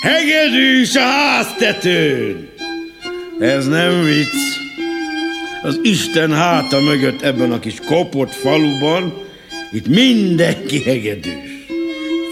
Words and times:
Hegedűs 0.00 0.96
a 0.96 1.00
háztetőn! 1.00 2.48
Ez 3.40 3.66
nem 3.66 4.04
vicc. 4.04 4.34
Az 5.62 5.80
Isten 5.82 6.32
háta 6.32 6.80
mögött 6.80 7.22
ebben 7.22 7.52
a 7.52 7.58
kis 7.58 7.74
kopott 7.86 8.32
faluban, 8.32 9.14
itt 9.72 9.86
mindenki 9.86 10.82
hegedűs. 10.82 11.66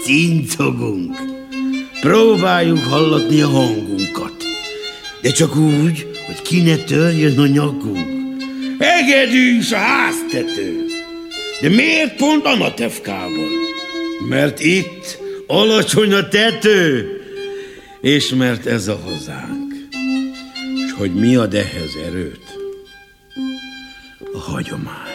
Cincogunk. 0.03 1.15
Próbáljuk 2.01 2.79
hallatni 2.79 3.41
a 3.41 3.47
hangunkat. 3.47 4.43
De 5.21 5.31
csak 5.31 5.55
úgy, 5.55 6.07
hogy 6.25 6.41
ki 6.41 6.61
ne 6.61 6.75
törjön 6.75 7.39
a 7.39 7.47
nyakunk. 7.47 8.07
Hegedűs 8.79 9.71
a 9.71 9.77
háztető. 9.77 10.85
De 11.61 11.69
miért 11.69 12.15
pont 12.15 12.45
Anatevkában? 12.45 13.49
Mert 14.29 14.59
itt 14.59 15.17
alacsony 15.47 16.13
a 16.13 16.27
tető, 16.27 17.18
és 18.01 18.29
mert 18.29 18.65
ez 18.65 18.87
a 18.87 18.97
hazánk. 18.97 19.73
És 20.85 20.91
hogy 20.97 21.13
mi 21.15 21.35
ad 21.35 21.53
ehhez 21.53 21.95
erőt? 22.05 22.57
A 24.33 24.39
hagyomány. 24.39 25.08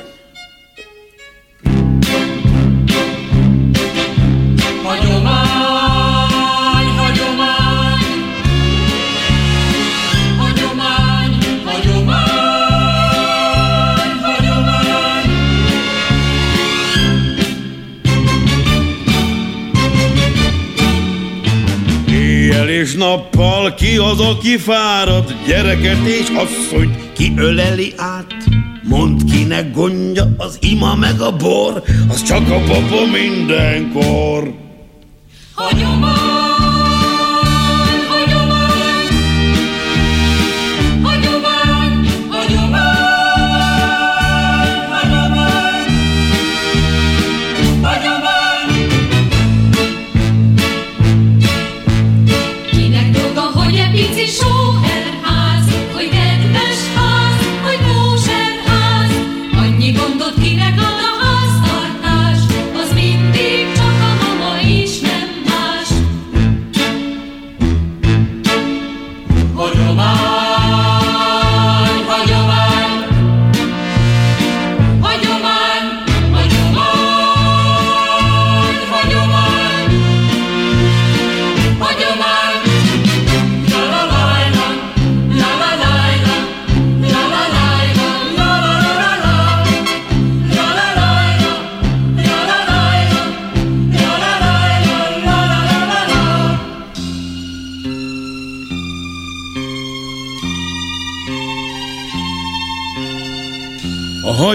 Nappal 23.04 23.74
ki 23.74 23.96
az, 23.96 24.20
aki 24.20 24.56
fárad, 24.56 25.34
gyereket 25.46 26.06
és 26.06 26.28
asszonyt 26.28 27.12
ki 27.12 27.32
öleli 27.36 27.92
át. 27.96 28.34
Mond 28.82 29.24
kinek 29.32 29.72
gondja 29.72 30.34
az 30.36 30.58
ima 30.60 30.94
meg 30.94 31.20
a 31.20 31.36
bor, 31.36 31.82
az 32.08 32.22
csak 32.22 32.50
a 32.50 32.58
papa 32.58 33.06
mindenkor. 33.12 34.54
Hagyomány! 35.54 36.43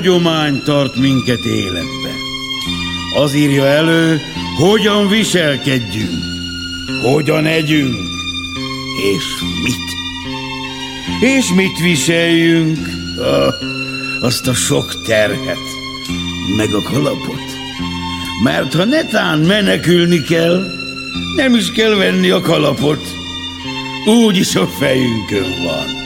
Hagyomány 0.09 0.61
tart 0.63 0.95
minket 0.95 1.45
életbe. 1.45 2.13
Az 3.15 3.33
írja 3.33 3.65
elő, 3.65 4.21
hogyan 4.57 5.09
viselkedjünk, 5.09 6.23
hogyan 7.03 7.45
együnk, 7.45 7.95
és 9.13 9.23
mit. 9.63 9.87
És 11.19 11.53
mit 11.53 11.79
viseljünk, 11.79 12.77
azt 14.21 14.47
a 14.47 14.53
sok 14.53 15.01
terhet, 15.01 15.67
meg 16.57 16.73
a 16.73 16.81
kalapot. 16.81 17.57
Mert 18.43 18.73
ha 18.73 18.85
netán 18.85 19.39
menekülni 19.39 20.21
kell, 20.21 20.65
nem 21.35 21.55
is 21.55 21.71
kell 21.71 21.95
venni 21.95 22.29
a 22.29 22.41
kalapot, 22.41 23.07
úgyis 24.05 24.55
a 24.55 24.67
fejünkön 24.67 25.63
van. 25.63 25.98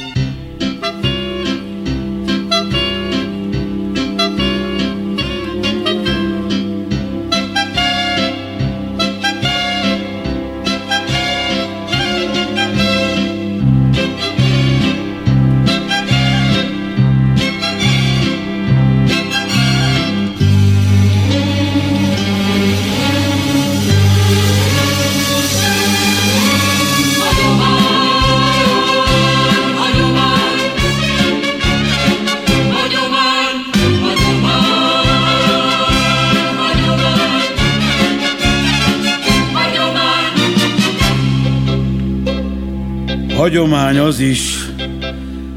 Hagyomány 43.53 43.97
az 43.97 44.19
is, 44.19 44.69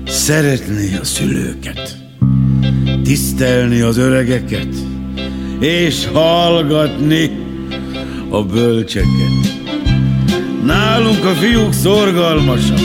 szeretni 0.06 0.96
a 1.00 1.04
szülőket, 1.04 1.96
tisztelni 3.04 3.80
az 3.80 3.96
öregeket, 3.96 4.68
és 5.60 6.06
hallgatni 6.12 7.30
a 8.28 8.42
bölcseket. 8.42 9.62
Nálunk 10.64 11.24
a 11.24 11.34
fiúk 11.34 11.72
szorgalmasak, 11.72 12.80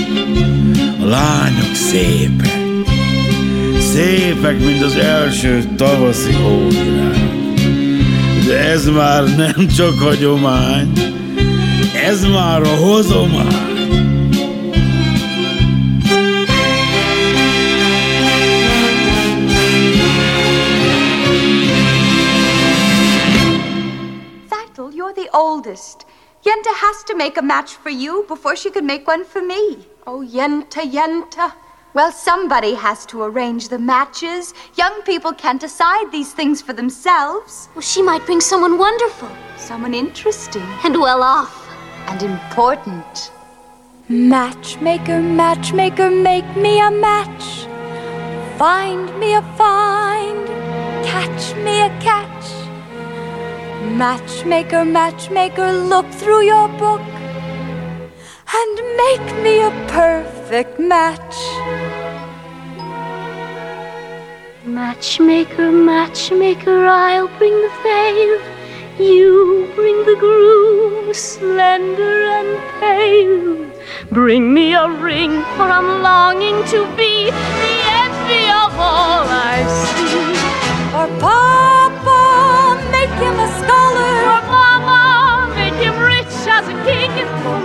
a 1.01 1.05
lányok 1.05 1.73
szépek, 1.73 2.57
szépek, 3.79 4.59
mint 4.59 4.81
az 4.81 4.95
első 4.95 5.63
tavaszi 5.75 6.33
hóvirág. 6.33 7.19
De 8.47 8.59
ez 8.59 8.85
már 8.85 9.23
nem 9.35 9.67
csak 9.67 9.99
hagyomány, 9.99 10.91
ez 12.09 12.25
már 12.25 12.61
a 12.61 12.75
hozomány. 12.75 13.70
Has 26.91 27.03
to 27.05 27.15
make 27.15 27.37
a 27.37 27.41
match 27.41 27.75
for 27.75 27.89
you 27.89 28.25
before 28.27 28.53
she 28.53 28.69
could 28.69 28.83
make 28.83 29.07
one 29.07 29.23
for 29.23 29.41
me. 29.41 29.77
Oh, 30.05 30.19
Yenta, 30.27 30.83
Yenta. 30.95 31.53
Well, 31.93 32.11
somebody 32.11 32.73
has 32.73 33.05
to 33.05 33.23
arrange 33.23 33.69
the 33.69 33.79
matches. 33.79 34.53
Young 34.75 35.01
people 35.03 35.31
can't 35.31 35.61
decide 35.61 36.11
these 36.11 36.33
things 36.33 36.61
for 36.61 36.73
themselves. 36.73 37.69
Well, 37.73 37.81
she 37.81 38.01
might 38.01 38.25
bring 38.25 38.41
someone 38.41 38.77
wonderful. 38.77 39.29
Someone 39.57 39.93
interesting. 39.93 40.67
And 40.83 40.99
well 40.99 41.23
off. 41.23 41.55
And 42.09 42.21
important. 42.23 43.31
Matchmaker, 44.09 45.21
matchmaker, 45.21 46.11
make 46.11 46.57
me 46.57 46.81
a 46.81 46.91
match. 46.91 47.67
Find 48.57 49.17
me 49.17 49.35
a 49.35 49.41
find. 49.55 50.45
Catch 51.05 51.55
me 51.55 51.83
a 51.83 51.89
catch. 52.01 52.60
Matchmaker, 53.81 54.85
matchmaker, 54.85 55.71
look 55.71 56.07
through 56.11 56.43
your 56.45 56.67
book 56.77 57.01
and 58.53 58.75
make 58.95 59.43
me 59.43 59.61
a 59.63 59.71
perfect 59.87 60.79
match. 60.79 61.35
Matchmaker, 64.63 65.71
matchmaker, 65.71 66.85
I'll 66.85 67.27
bring 67.39 67.53
the 67.53 67.71
veil. 67.81 68.39
You 68.99 69.67
bring 69.75 70.05
the 70.05 70.15
groom, 70.15 71.11
slender 71.13 72.23
and 72.23 72.59
pale. 72.79 73.71
Bring 74.11 74.53
me 74.53 74.75
a 74.75 74.87
ring, 74.87 75.41
for 75.55 75.63
I'm 75.63 76.03
longing 76.03 76.63
to 76.65 76.85
be 76.95 77.31
the 77.31 77.75
envy 78.03 78.45
of 78.63 78.77
all 78.77 79.25
I 79.27 79.65
see. 79.81 80.37
Papa, 80.91 81.50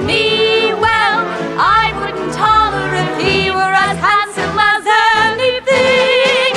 me, 0.06 0.72
well, 0.84 1.18
I 1.58 1.92
wouldn't 1.98 2.34
if 3.02 3.12
he 3.24 3.50
were 3.50 3.74
as 3.88 3.98
handsome 4.08 4.58
as 4.72 4.84
anything. 5.22 6.52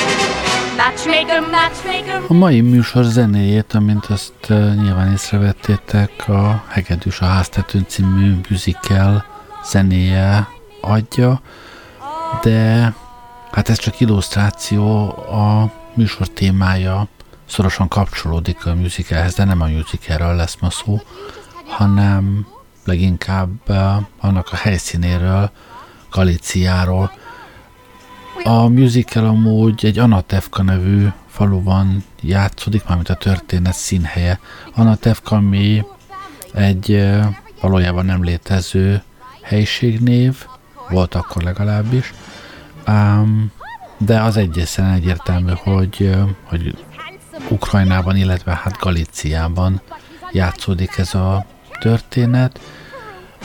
Matchmaker, 0.78 1.42
matchmaker. 1.42 2.22
A 2.28 2.34
mai 2.34 2.62
műsor 2.62 3.04
zenéjét, 3.04 3.74
amint 3.74 4.06
azt 4.06 4.34
uh, 4.50 4.76
nyilván 4.76 5.12
észrevettétek, 5.12 6.28
a 6.28 6.64
Hegedűs 6.68 7.22
a 7.22 7.26
háztetőn 7.26 7.86
című 7.88 8.40
musical 8.50 9.26
zenéje 9.64 10.48
adja, 10.82 11.42
de 12.42 12.94
hát 13.52 13.70
ez 13.70 13.78
csak 13.78 14.00
illusztráció, 14.00 15.10
a 15.10 15.72
műsor 15.94 16.28
témája 16.28 17.08
szorosan 17.46 17.88
kapcsolódik 17.88 18.66
a 18.66 18.76
musicalhez, 18.76 19.34
de 19.34 19.44
nem 19.44 19.62
a 19.62 19.68
musicalről 19.68 20.36
lesz 20.36 20.58
ma 20.62 20.70
szó, 20.70 21.02
hanem 21.68 22.48
leginkább 22.90 23.50
uh, 23.68 23.78
annak 24.20 24.48
a 24.52 24.56
helyszínéről, 24.56 25.52
Galiciáról. 26.12 27.12
A 28.44 28.68
musical 28.68 29.26
amúgy 29.26 29.86
egy 29.86 30.00
Anatevka 30.00 30.64
nevű 30.64 31.08
faluban 31.28 32.04
játszódik, 32.22 32.86
mármint 32.86 33.10
a 33.10 33.16
történet 33.16 33.74
színhelye. 33.74 34.40
Anatevka, 34.76 35.36
ami 35.36 35.86
egy 36.54 36.92
uh, 36.92 37.26
valójában 37.62 38.06
nem 38.06 38.24
létező 38.24 39.04
helyiségnév, 39.42 40.46
volt 40.90 41.16
akkor 41.16 41.42
legalábbis, 41.44 42.14
um, 42.88 43.52
de 43.98 44.22
az 44.22 44.38
egyészen 44.38 44.92
egyértelmű, 44.94 45.52
hogy, 45.64 45.98
uh, 46.00 46.30
hogy 46.44 46.78
Ukrajnában, 47.50 48.16
illetve 48.16 48.60
hát 48.64 48.78
Galíciában 48.80 49.82
játszódik 50.32 50.98
ez 50.98 51.14
a 51.14 51.46
történet, 51.80 52.60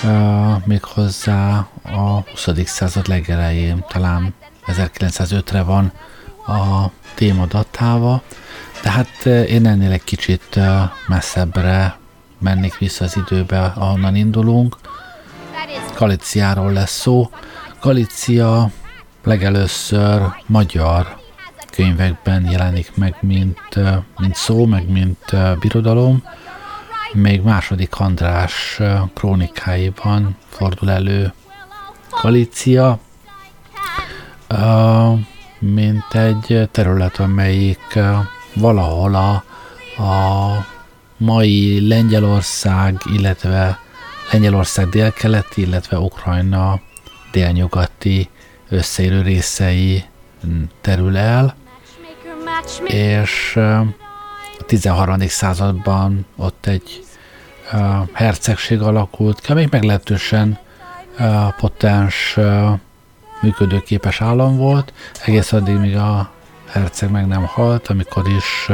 uh, 0.03 0.67
méghozzá 0.67 1.67
a 1.83 2.21
20. 2.31 2.49
század 2.65 3.09
legelején, 3.09 3.85
talán 3.89 4.35
1905-re 4.67 5.63
van 5.63 5.93
a 6.47 6.91
téma 7.15 7.47
datálva, 7.47 8.23
de 8.83 8.91
hát 8.91 9.27
én 9.27 9.67
ennél 9.67 9.93
egy 9.93 10.05
kicsit 10.05 10.59
messzebbre 11.07 11.99
mennék 12.39 12.79
vissza 12.79 13.05
az 13.05 13.17
időbe, 13.17 13.73
ahonnan 13.77 14.17
indulunk. 14.17 14.77
Galiciáról 15.97 16.73
lesz 16.73 17.01
szó. 17.01 17.31
Galícia 17.81 18.71
legelőször 19.25 20.23
magyar 20.47 21.17
könyvekben 21.71 22.51
jelenik 22.51 22.97
meg, 22.97 23.17
mint, 23.21 23.59
mint 24.19 24.35
szó, 24.35 24.67
meg 24.67 24.89
mint 24.89 25.19
birodalom. 25.61 26.23
Még 27.15 27.43
második 27.43 28.01
András 28.01 28.81
krónikáiban 29.15 30.37
fordul 30.49 30.91
elő 30.91 31.33
Galícia, 32.23 32.99
mint 35.59 36.15
egy 36.15 36.69
terület, 36.71 37.19
amelyik 37.19 37.99
valahol 38.55 39.15
a, 39.15 39.31
a 40.03 40.67
mai 41.17 41.89
Lengyelország, 41.89 43.03
illetve 43.13 43.79
Lengyelország 44.33 44.89
délkeleti, 44.89 45.61
illetve 45.61 45.99
Ukrajna 45.99 46.81
délnyugati 47.33 48.29
összeérő 48.69 49.23
részei 49.23 50.05
terül 50.81 51.17
el, 51.17 51.55
és 52.87 53.59
a 54.65 54.67
13. 54.67 55.29
században 55.29 56.27
ott 56.37 56.67
egy 56.67 57.04
hercegség 58.13 58.81
alakult 58.81 59.41
ki, 59.41 59.51
amelyik 59.51 59.71
meglehetősen 59.71 60.59
potens, 61.57 62.39
működőképes 63.41 64.21
állam 64.21 64.57
volt, 64.57 64.93
egész 65.25 65.53
addig, 65.53 65.77
míg 65.77 65.97
a 65.97 66.31
herceg 66.71 67.11
meg 67.11 67.27
nem 67.27 67.45
halt, 67.47 67.89
amikor 67.89 68.29
is 68.29 68.71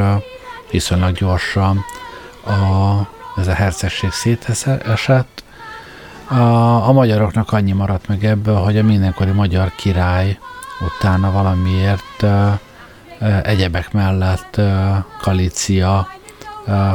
viszonylag 0.71 1.15
gyorsan 1.15 1.85
a, 2.45 2.99
ez 3.37 3.47
a 3.47 3.53
hercegség 3.53 4.11
szétesett. 4.11 5.43
A, 6.27 6.35
a 6.87 6.91
magyaroknak 6.91 7.51
annyi 7.51 7.71
maradt 7.71 8.07
meg 8.07 8.25
ebből, 8.25 8.55
hogy 8.55 8.77
a 8.77 8.83
mindenkori 8.83 9.31
magyar 9.31 9.71
király 9.75 10.37
utána 10.81 11.31
valamiért 11.31 12.25
egyebek 13.43 13.91
mellett 13.91 14.61
Galícia 15.23 16.07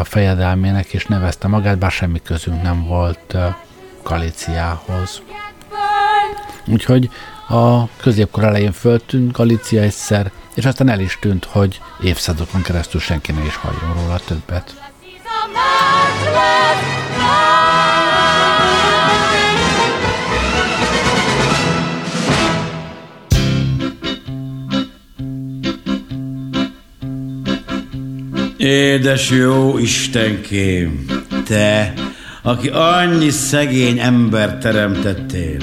fejedelmének 0.05 0.93
is 0.93 1.07
nevezte 1.07 1.49
magát, 1.49 1.79
bár 1.79 1.91
semmi 1.91 2.23
közünk 2.23 2.63
nem 2.63 2.85
volt 2.85 3.37
Galíciához. 4.03 5.23
Úgyhogy 6.67 7.11
a 7.49 7.87
középkor 7.97 8.45
elején 8.45 8.73
föltűnt 8.73 9.33
Galícia 9.33 9.83
egyszer, 9.83 10.31
és 10.55 10.65
aztán 10.65 10.89
el 10.89 11.01
is 11.01 11.19
tűnt, 11.21 11.45
hogy 11.45 11.81
évszázadokon 12.03 12.63
keresztül 12.63 13.01
senki 13.01 13.33
ne 13.33 13.45
is 13.45 13.57
halljon 13.57 13.95
róla 13.95 14.19
többet. 14.19 14.75
Édes 28.67 29.31
jó 29.31 29.79
Istenkém, 29.79 31.05
te, 31.45 31.93
aki 32.43 32.69
annyi 32.69 33.31
szegény 33.31 33.99
ember 33.99 34.59
teremtettél, 34.59 35.59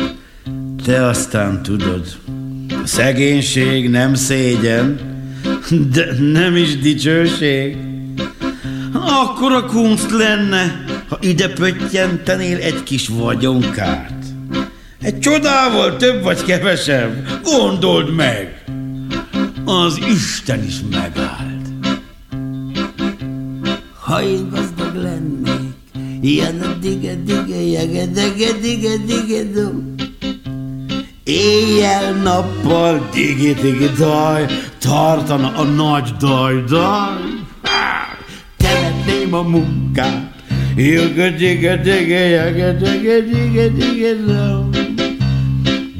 te 0.85 1.05
aztán 1.05 1.63
tudod, 1.63 2.05
a 2.83 2.88
szegénység 2.88 3.89
nem 3.89 4.13
szégyen, 4.13 5.00
de 5.93 6.05
nem 6.19 6.55
is 6.55 6.77
dicsőség. 6.77 7.77
Akkor 8.93 9.51
a 9.51 9.65
kunst 9.65 10.12
lenne, 10.12 10.86
ha 11.10 11.17
ide 11.22 11.48
pöttyentenél 11.48 12.57
egy 12.57 12.83
kis 12.83 13.07
vagyonkát. 13.07 14.24
Egy 15.01 15.19
csodával 15.19 15.98
több 15.98 16.24
vagy 16.24 16.43
kevesebb, 16.43 17.41
gondold 17.43 18.15
meg! 18.15 18.63
Az 19.65 20.00
Isten 20.13 20.63
is 20.63 20.75
megállt. 20.91 21.23
Ha 24.13 24.22
én 24.22 24.50
gazdag 24.50 24.96
lennék, 24.96 25.74
ilyen 26.22 26.62
a 26.62 26.74
dige, 26.82 27.15
dige, 27.25 27.62
jege, 27.62 28.05
dege, 28.12 28.60
dige, 28.62 28.98
dige, 29.05 29.51
dum. 29.53 29.96
Éjjel-nappal 31.24 33.01
digi 33.13 33.53
digi 33.53 33.89
daj, 33.98 34.43
tartana 34.79 35.50
a 35.55 35.63
nagy 35.63 36.10
daj 36.20 36.55
daj. 36.70 37.22
Temetném 38.58 39.34
a 39.34 39.41
munkát, 39.41 40.34
Jöge 40.75 41.29
dige 41.38 41.82
dige 41.84 42.24
jege 42.36 42.77
dige 42.82 43.17
dige 43.32 43.70
dige 43.77 44.13
dum. 44.27 44.70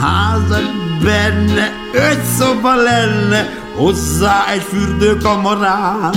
házat 0.00 0.70
benne, 1.02 1.72
öt 1.92 2.24
szoba 2.38 2.74
lenne, 2.74 3.48
hozzá 3.76 4.52
egy 4.52 4.62
fürdőkamarát. 4.62 6.16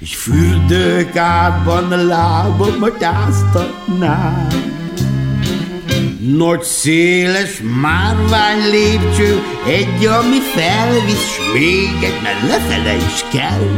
És 0.00 0.16
fürdőkádban 0.16 2.06
lábamat 2.06 3.02
áztatnám. 3.02 4.46
Nagy 6.36 6.62
széles 6.62 7.60
márvány 7.80 8.70
lépcső, 8.70 9.42
egy, 9.66 10.06
ami 10.06 10.38
felvisz, 10.54 11.32
s 11.32 11.38
még 11.52 12.02
egy, 12.02 12.20
mert 12.22 12.42
lefele 12.48 12.94
is 12.96 13.24
kell. 13.32 13.68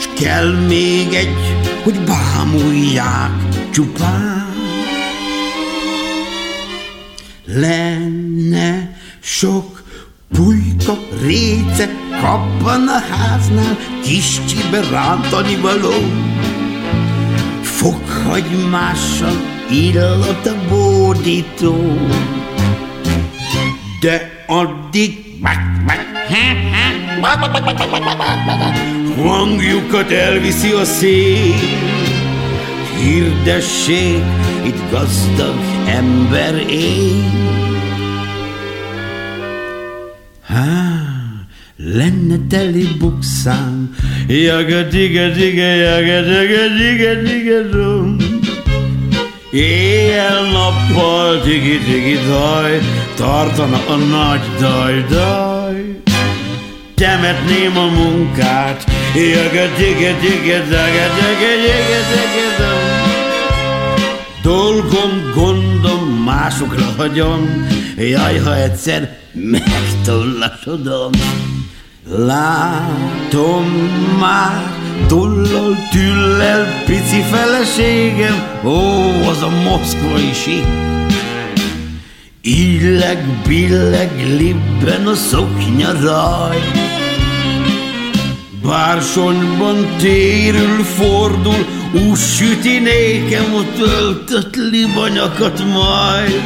S 0.00 0.08
kell 0.20 0.52
még 0.68 1.14
egy, 1.14 1.56
hogy 1.82 2.00
bámulják 2.00 3.30
csupán. 3.70 4.47
Lenne 7.54 8.96
sok 9.20 9.82
pulyka, 10.32 10.98
réce, 11.22 11.88
kappan 12.20 12.88
a 12.88 13.00
háznál, 13.10 13.76
kis 14.02 14.40
csibe 14.44 14.80
rántani 14.90 15.56
való. 15.56 15.94
Fokhagymással 17.62 19.36
illat 19.70 20.46
a 20.46 20.54
bódító. 20.68 21.98
De 24.00 24.44
addig 24.46 25.28
Hangjukat 29.16 30.10
elviszi 30.10 30.70
a 30.70 30.84
szél, 30.84 31.54
hirdessék, 32.98 34.24
itt 34.66 34.90
gazdag 34.90 35.58
ember 35.86 36.54
él. 36.68 37.22
Há, 40.46 41.08
lenne 41.76 42.38
teli 42.48 42.86
bukszám, 42.98 43.94
jaga 44.28 44.82
jaga. 44.92 46.18
Éjjel-nappal 49.52 51.40
digi-digi 51.40 52.18
daj, 52.28 52.80
tartana 53.16 53.80
a 53.88 53.96
nagy 53.96 54.46
daj-daj. 54.60 55.76
Temetném 56.94 57.76
a 57.76 57.86
munkát, 57.86 58.84
Dolgom, 64.48 65.32
gondom, 65.34 66.22
másokra 66.24 66.94
hagyom, 66.96 67.66
Jaj, 67.96 68.38
ha 68.38 68.56
egyszer 68.56 69.18
megtollasodom. 69.32 71.10
Látom 72.16 73.64
már, 74.20 74.76
Tullal, 75.06 75.76
tüllel, 75.90 76.82
pici 76.86 77.22
feleségem, 77.30 78.60
ó, 78.64 78.78
az 79.28 79.42
a 79.42 79.50
moszkvai 79.64 80.32
sík. 80.32 80.66
Illeg, 82.40 83.24
billeg, 83.46 84.10
libben 84.36 85.06
a 85.06 85.14
szoknya 85.14 85.92
raj. 86.02 86.58
Bársonyban 88.68 89.96
térül, 89.98 90.84
fordul, 90.84 91.66
úgy 91.92 92.18
süti 92.18 92.78
nékem 92.78 93.54
a 93.54 93.62
töltött 93.78 94.56
libanyakat 94.56 95.62
majd. 95.64 96.42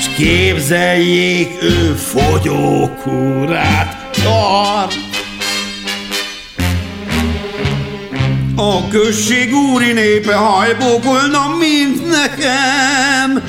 S 0.00 0.08
képzeljék, 0.16 1.62
ő 1.62 1.94
fogyókúrát 2.14 3.30
tart. 4.22 4.94
A 8.56 8.88
község 8.88 9.54
úri 9.54 9.92
népe 9.92 10.34
hajbókolna, 10.34 11.56
mint 11.58 12.10
nekem, 12.10 13.42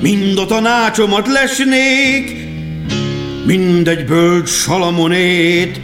Mind 0.00 0.38
a 0.38 0.46
tanácsomat 0.46 1.26
lesnék, 1.26 2.46
mindegy 3.46 4.04
bölcs 4.04 4.48
salamonét, 4.48 5.80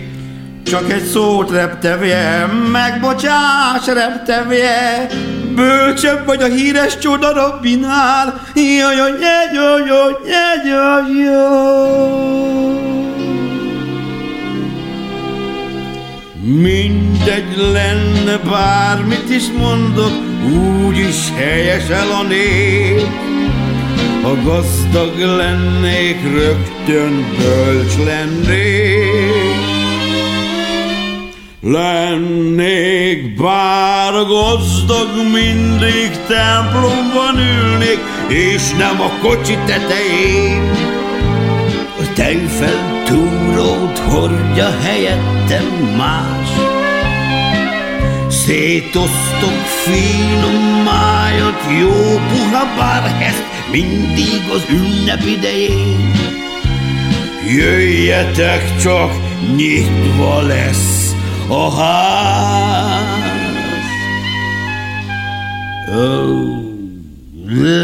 csak 0.68 0.92
egy 0.92 1.04
szót 1.04 1.50
reptevje, 1.50 2.46
megbocsáss 2.72 3.86
reptevje, 3.86 5.06
bölcsebb 5.54 6.26
vagy 6.26 6.42
a 6.42 6.46
híres 6.46 6.98
csoda 6.98 7.32
Robinál, 7.32 8.40
jaj, 8.54 8.96
jaj, 8.96 9.12
jaj, 9.54 9.82
jaj, 9.86 10.14
jaj, 10.64 11.02
jaj. 11.24 12.38
Mindegy 16.42 17.56
lenne, 17.72 18.36
bármit 18.50 19.30
is 19.30 19.44
mondok, 19.58 20.12
úgyis 20.86 21.32
helyes 21.36 21.88
el 21.88 22.10
a 22.10 22.22
nép. 22.22 23.06
Ha 24.22 24.34
gazdag 24.42 25.18
lennék, 25.18 26.16
rögtön 26.34 27.26
bölcs 27.38 27.96
lennék. 28.04 29.67
Lennék 31.60 33.34
bár 33.34 34.12
gazdag, 34.12 35.08
mindig 35.32 36.10
templomban 36.26 37.38
ülnék, 37.38 37.98
és 38.28 38.70
nem 38.70 39.00
a 39.00 39.10
kocsi 39.20 39.58
tetején. 39.66 40.70
A 41.98 42.12
tejfel 42.14 43.02
túrót 43.04 43.98
hordja 43.98 44.70
helyettem 44.82 45.94
más. 45.96 46.48
Szétosztok 48.28 49.60
finom 49.84 50.82
májat, 50.84 51.62
jó 51.80 52.20
puha 52.28 52.66
bárhest, 52.76 53.44
mindig 53.70 54.42
az 54.52 54.64
ünnep 54.70 55.26
idején. 55.26 56.12
Jöjjetek 57.56 58.76
csak, 58.80 59.12
nyitva 59.56 60.40
lesz 60.40 61.07
a 61.50 61.70
ház. 61.70 63.08
Oh, 65.90 66.62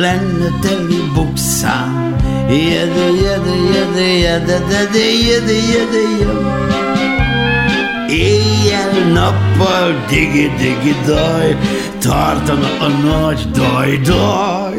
lenne 0.01 0.51
teli 0.63 1.01
bukszám, 1.15 2.17
jede, 2.49 3.07
jede, 3.25 3.57
jede, 3.75 4.07
jede, 4.25 4.69
jede, 4.69 5.05
jede, 5.29 5.57
jede, 5.73 6.03
jede. 6.19 6.75
Éjjel-nappal 8.09 9.91
digi-digi 10.09 10.95
daj, 11.07 11.51
tartana 12.05 12.71
a 12.87 12.89
nagy 13.05 13.43
daj-daj. 13.59 14.79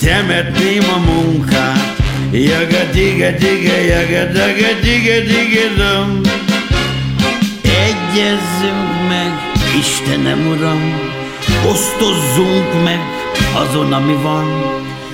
Temetném 0.00 0.86
a 0.94 0.98
munkát, 1.06 1.96
jaga 2.32 2.82
diga 2.94 3.30
diga 3.30 3.76
Egyezzünk 8.10 9.08
meg, 9.08 9.32
Istenem 9.78 10.46
Uram, 10.46 10.92
osztozzunk 11.70 12.82
meg 12.84 12.98
azon, 13.54 13.92
ami 13.92 14.14
van. 14.22 14.44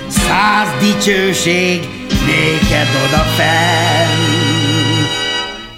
Száz 0.07 0.67
dicsőség 0.79 1.79
néked 2.25 2.87
oda 3.07 3.17
fenn, 3.17 5.03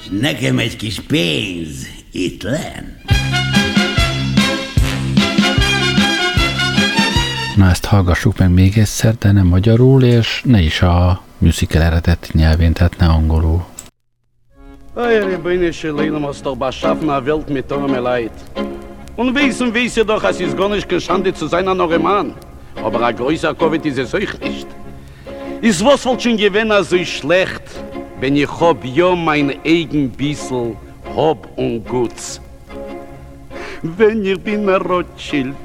s 0.04 0.20
nekem 0.22 0.58
egy 0.60 0.76
kis 0.76 1.00
pénz 1.08 1.88
itt 2.12 2.42
lenn. 2.42 2.86
Na 7.56 7.70
ezt 7.70 7.86
hallgassuk 7.86 8.38
meg 8.38 8.50
még 8.50 8.78
egyszer, 8.78 9.16
de 9.16 9.32
nem 9.32 9.48
magyarul, 9.48 10.04
és 10.04 10.42
ne 10.46 10.62
is 10.62 10.82
a 10.82 11.24
musical 11.38 11.82
eredeti 11.82 12.30
nyelvén, 12.34 12.74
tehát 12.74 12.98
ne 12.98 13.08
angolul. 13.08 13.66
Ey, 14.98 15.20
Rebbeine 15.20 15.72
Shalom, 15.72 16.26
hast 16.26 16.44
doch 16.44 16.56
beschaffen 16.56 17.08
a 17.12 17.24
Welt 17.24 17.48
mit 17.52 17.72
eurem 17.72 17.94
Leid. 18.04 18.32
Und 19.16 19.36
wissen, 19.36 19.72
ihr 19.76 20.04
doch, 20.04 20.24
es 20.24 20.40
ist 20.40 20.58
gar 20.58 20.70
nicht 20.70 20.90
geschande 20.90 21.32
zu 21.32 21.46
sein 21.46 21.68
an 21.68 21.80
eurem 21.80 22.02
Mann. 22.02 22.34
Aber 22.84 23.06
ein 23.06 23.16
größer 23.16 23.54
Covid 23.54 23.86
ist 23.86 24.00
es 24.00 24.12
euch 24.16 24.40
nicht. 24.40 24.66
Ist 25.62 25.86
was 25.86 26.04
wohl 26.04 26.20
schon 26.20 26.36
gewesen 26.36 26.72
so 26.84 26.98
schlecht, 27.06 27.62
wenn 28.20 28.36
ich 28.36 28.50
hab 28.60 28.84
ja 28.84 29.16
mein 29.16 29.54
eigen 29.64 30.10
bissel 30.10 30.76
hab 31.16 31.48
und 31.56 31.88
guts. 31.88 32.42
Wenn 33.84 34.26
ich 34.26 34.40
bin 34.40 34.68
ein 34.68 34.82
Rothschild, 34.82 35.56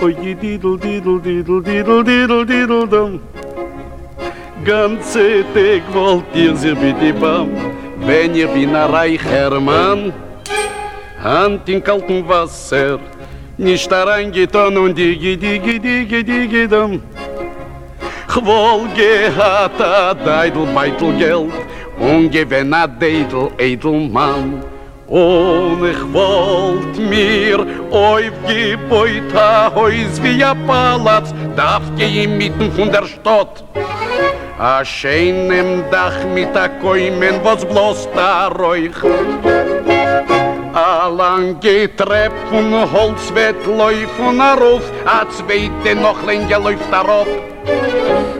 oi 0.00 0.14
didel 0.14 0.78
didel 0.78 1.20
didel 1.20 1.62
didel 1.62 2.02
didel 2.02 2.46
didel 2.46 2.88
dum. 2.88 3.20
Ganze 4.64 5.44
Tag 5.52 5.82
wollt 5.92 6.24
ihr 6.34 6.56
sie 6.56 6.74
bitte 6.74 7.12
bam, 7.20 7.50
wenn 8.06 8.34
ihr 8.34 8.48
bin 8.48 8.74
ein 8.74 8.90
reicher 8.90 9.60
Mann. 9.60 10.12
Hand 11.22 11.68
in 11.68 11.82
kaltem 11.84 12.26
Wasser, 12.28 12.98
nicht 13.58 13.92
reingetan 13.92 14.76
und 14.78 14.96
digi 14.96 15.36
digi 15.36 15.78
digi 15.78 16.24
digi 16.24 16.66
dum. 16.66 17.02
Chwol 18.26 18.88
gehad 18.96 19.80
a 19.80 20.14
deidl 20.14 20.66
beitel 20.74 21.12
Geld 21.18 21.52
und 21.98 22.30
gewinn 22.30 22.72
a 22.72 22.86
deidl 22.86 23.50
edel 23.58 24.08
Mann. 24.08 24.62
Und 25.06 25.84
ich 25.84 26.02
wollt 26.12 26.96
mir 26.96 27.66
aufgebeut 27.90 29.34
a 29.34 29.74
Haus 29.74 30.22
wie 30.22 30.44
a 30.44 30.54
Palaz, 30.54 31.34
darf 31.56 31.82
gehen 31.98 32.38
mitten 32.38 32.70
von 32.72 32.90
der 32.92 33.04
Stadt. 33.04 33.64
A 34.62 34.84
schönem 34.84 35.90
Dach 35.90 36.22
mit 36.34 36.54
a 36.54 36.68
Koimen, 36.68 37.42
was 37.42 37.64
bloß 37.64 38.08
da 38.14 38.48
räuch. 38.48 39.02
A 40.74 41.08
lange 41.08 41.88
Trepp 41.96 42.32
von 42.50 42.70
Holz 42.92 43.32
wird 43.32 43.56
laufen 43.66 44.38
a 44.38 44.52
rauf, 44.54 44.84
a 45.06 45.24
zweite 45.30 45.94
noch 45.94 46.22
länger 46.26 46.60
läuft 46.60 46.92
a 46.92 47.00
rauf. 47.00 47.28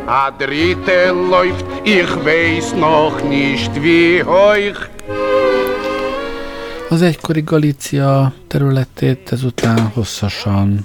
A 0.07 0.31
dritte 0.31 1.11
läuft, 1.31 1.65
ich 1.85 2.13
weiß 2.27 2.75
noch 2.75 3.17
nicht 3.23 3.73
wie 3.83 4.23
hoch. 4.23 4.81
Az 6.91 7.03
egykori 7.03 7.41
Galícia 7.41 8.33
területét 8.47 9.33
ezután 9.33 9.91
hosszasan 9.95 10.85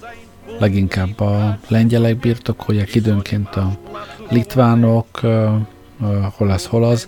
leginkább 0.60 1.20
a 1.20 1.58
lengyelek 1.68 2.18
birtokolják, 2.18 2.96
időnként 2.96 3.56
a 3.56 3.72
litvánok, 4.30 5.20
hol 6.38 6.52
ez, 6.52 6.66
hol 6.66 6.84
az. 6.84 7.08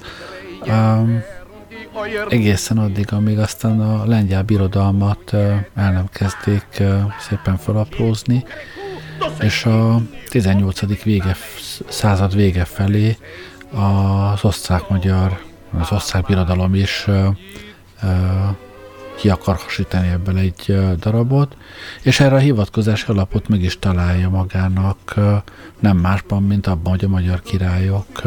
egészen 2.29 2.77
addig, 2.77 3.13
amíg 3.13 3.39
aztán 3.39 3.81
a 3.81 4.05
lengyel 4.05 4.43
birodalmat 4.43 5.33
el 5.33 5.91
nem 5.91 6.07
kezdték 6.11 6.83
szépen 7.19 7.57
felaprózni, 7.57 8.43
és 9.41 9.65
a 9.65 10.01
18. 10.29 11.03
Vége, 11.03 11.35
század 11.87 12.35
vége 12.35 12.65
felé 12.65 13.17
az 13.71 14.43
osztrák-magyar, 14.43 15.41
az 15.79 15.91
osztrák 15.91 16.25
birodalom 16.25 16.75
is 16.75 17.07
ki 19.17 19.29
akar 19.29 19.55
hasítani 19.55 20.07
ebből 20.07 20.37
egy 20.37 20.77
darabot, 20.99 21.57
és 22.01 22.19
erre 22.19 22.35
a 22.35 22.39
hivatkozási 22.39 23.05
alapot 23.07 23.47
meg 23.47 23.61
is 23.61 23.79
találja 23.79 24.29
magának 24.29 25.15
nem 25.79 25.97
másban, 25.97 26.43
mint 26.43 26.67
abban, 26.67 26.91
hogy 26.91 27.05
a 27.05 27.09
magyar 27.09 27.41
királyok 27.41 28.21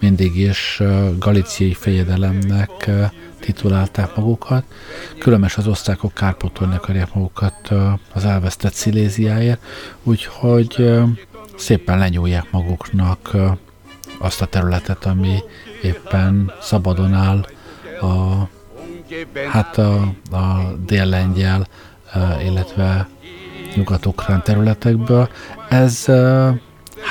mindig 0.00 0.36
is 0.36 0.82
galiciai 1.18 1.74
fejedelemnek 1.74 2.90
titulálták 3.40 4.16
magukat. 4.16 4.64
Különös 5.18 5.56
az 5.56 5.66
osztrákok 5.66 6.14
kárpótolni 6.14 6.74
akarják 6.74 7.14
magukat 7.14 7.70
az 8.12 8.24
elvesztett 8.24 8.72
Sziléziáért, 8.72 9.62
úgyhogy 10.02 10.92
szépen 11.56 11.98
lenyúlják 11.98 12.50
maguknak 12.50 13.36
azt 14.18 14.42
a 14.42 14.46
területet, 14.46 15.04
ami 15.04 15.38
éppen 15.82 16.52
szabadon 16.60 17.12
áll 17.12 17.46
a, 18.00 18.48
hát 19.48 19.78
a, 19.78 19.94
a 20.30 20.74
dél-lengyel, 20.86 21.66
illetve 22.44 23.08
nyugat-ukrán 23.74 24.42
területekből. 24.42 25.28
Ez 25.68 26.04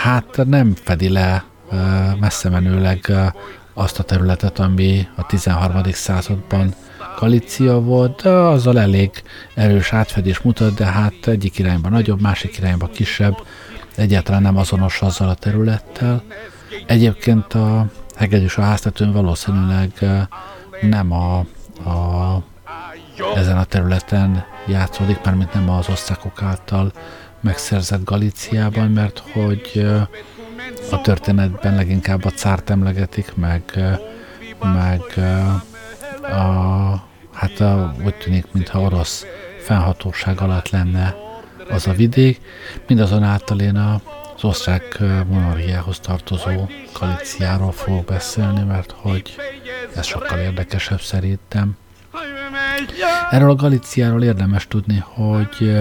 hát 0.03 0.45
nem 0.45 0.73
fedi 0.75 1.09
le 1.09 1.43
messze 2.19 2.49
menőleg 2.49 3.11
azt 3.73 3.99
a 3.99 4.03
területet, 4.03 4.59
ami 4.59 5.07
a 5.15 5.25
13. 5.25 5.81
században 5.91 6.73
Galícia 7.19 7.79
volt, 7.79 8.21
de 8.21 8.29
azzal 8.29 8.79
elég 8.79 9.23
erős 9.53 9.93
átfedés 9.93 10.39
mutat, 10.39 10.73
de 10.73 10.85
hát 10.85 11.27
egyik 11.27 11.59
irányba 11.59 11.89
nagyobb, 11.89 12.21
másik 12.21 12.57
irányba 12.57 12.87
kisebb, 12.87 13.37
egyáltalán 13.95 14.41
nem 14.41 14.57
azonos 14.57 15.01
azzal 15.01 15.29
a 15.29 15.33
területtel. 15.33 16.23
Egyébként 16.85 17.53
a 17.53 17.85
hegedűs 18.15 18.57
a 18.57 18.61
háztetőn 18.61 19.11
valószínűleg 19.11 19.91
nem 20.81 21.11
a, 21.11 21.45
a, 21.85 22.43
ezen 23.35 23.57
a 23.57 23.63
területen 23.63 24.45
játszódik, 24.67 25.19
mert 25.23 25.37
mint 25.37 25.53
nem 25.53 25.69
az 25.69 25.89
osztrákok 25.89 26.41
által 26.41 26.91
megszerzett 27.41 28.03
Galíciában, 28.03 28.91
mert 28.91 29.23
hogy 29.33 29.85
a 30.91 31.01
történetben 31.01 31.75
leginkább 31.75 32.25
a 32.25 32.29
cárt 32.29 32.69
emlegetik, 32.69 33.35
meg, 33.35 33.63
meg 34.59 35.01
a, 36.21 37.03
hát 37.33 37.59
a, 37.59 37.95
úgy 38.05 38.15
tűnik, 38.15 38.45
mintha 38.51 38.81
orosz 38.81 39.25
fennhatóság 39.59 40.41
alatt 40.41 40.69
lenne 40.69 41.15
az 41.69 41.87
a 41.87 41.91
vidék. 41.93 42.41
Mindazonáltal 42.87 43.59
én 43.59 43.75
a, 43.75 44.01
az 44.43 44.49
osztrák 44.49 44.99
monarchiához 45.27 45.99
tartozó 45.99 46.69
Galiciáról 46.99 47.71
fogok 47.71 48.05
beszélni, 48.05 48.63
mert 48.63 48.93
hogy 48.97 49.35
ez 49.95 50.05
sokkal 50.05 50.39
érdekesebb 50.39 51.01
szerintem. 51.01 51.77
Erről 53.31 53.49
a 53.49 53.55
Galiciáról 53.55 54.23
érdemes 54.23 54.67
tudni, 54.67 55.03
hogy 55.05 55.77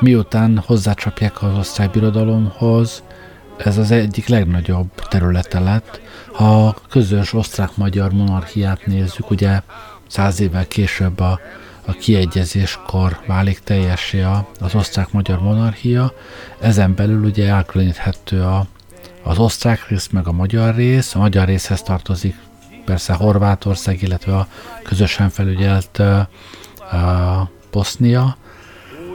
miután 0.00 0.62
hozzácsapják 0.66 1.42
az 1.42 1.56
osztrák 1.58 1.90
birodalomhoz, 1.90 3.02
ez 3.56 3.78
az 3.78 3.90
egyik 3.90 4.28
legnagyobb 4.28 4.90
területe 5.08 5.60
lett. 5.60 6.00
Ha 6.32 6.66
a 6.66 6.76
közös 6.88 7.32
osztrák-magyar 7.32 8.12
monarchiát 8.12 8.86
nézzük, 8.86 9.30
ugye 9.30 9.60
száz 10.06 10.40
évvel 10.40 10.66
később 10.66 11.20
a, 11.20 11.40
a 11.86 11.92
kiegyezéskor 11.92 13.20
válik 13.26 13.58
teljessé 13.58 14.22
az 14.60 14.74
osztrák-magyar 14.74 15.40
monarchia, 15.40 16.12
ezen 16.60 16.94
belül 16.94 17.24
ugye 17.24 17.48
elkülöníthető 17.48 18.42
a, 18.42 18.66
az 19.22 19.38
osztrák 19.38 19.88
rész 19.88 20.08
meg 20.08 20.26
a 20.26 20.32
magyar 20.32 20.74
rész, 20.74 21.14
a 21.14 21.18
magyar 21.18 21.46
részhez 21.46 21.82
tartozik 21.82 22.34
persze 22.84 23.12
Horvátország, 23.12 24.02
illetve 24.02 24.36
a 24.36 24.46
közösen 24.82 25.28
felügyelt 25.28 25.98
uh, 25.98 26.20
uh, 26.92 27.48
Bosznia. 27.70 28.36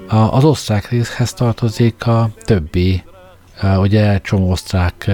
Az 0.07 0.43
osztrák 0.43 0.89
részhez 0.89 1.33
tartozik 1.33 2.07
a 2.07 2.29
többi 2.43 3.03
Ugye 3.77 4.19
csomó 4.21 4.51
osztrák 4.51 5.11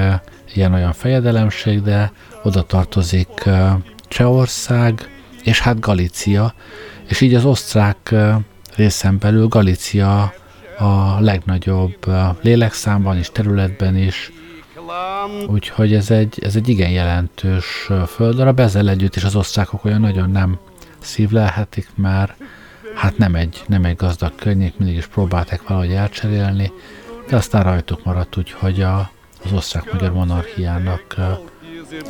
ilyen-olyan 0.53 0.93
fejedelemség, 0.93 1.81
de 1.81 2.11
oda 2.43 2.63
tartozik 2.63 3.49
Csehország, 4.07 5.20
és 5.43 5.59
hát 5.59 5.79
Galícia, 5.79 6.53
és 7.07 7.21
így 7.21 7.33
az 7.33 7.45
osztrák 7.45 8.15
részen 8.75 9.17
belül 9.19 9.47
Galícia 9.47 10.33
a 10.77 11.19
legnagyobb 11.19 12.05
lélekszámban 12.41 13.17
és 13.17 13.29
területben 13.31 13.97
is, 13.97 14.31
úgyhogy 15.47 15.93
ez 15.93 16.11
egy, 16.11 16.39
ez 16.43 16.55
egy 16.55 16.69
igen 16.69 16.89
jelentős 16.89 17.89
földarab, 18.07 18.59
ezzel 18.59 18.89
együtt 18.89 19.15
is 19.15 19.23
az 19.23 19.35
osztrákok 19.35 19.85
olyan 19.85 19.99
nagyon 19.99 20.29
nem 20.29 20.59
szívlelhetik, 20.99 21.89
mert 21.95 22.33
hát 22.95 23.17
nem 23.17 23.35
egy, 23.35 23.63
nem 23.67 23.83
egy 23.83 23.95
gazdag 23.95 24.35
környék, 24.35 24.77
mindig 24.77 24.95
is 24.95 25.07
próbálták 25.07 25.67
valahogy 25.67 25.91
elcserélni, 25.91 26.71
de 27.29 27.35
aztán 27.35 27.63
rajtuk 27.63 28.03
maradt 28.03 28.37
úgy, 28.37 28.51
hogy 28.51 28.81
a, 28.81 29.11
az 29.43 29.53
osztrák-magyar 29.53 30.13
monarchiának 30.13 31.15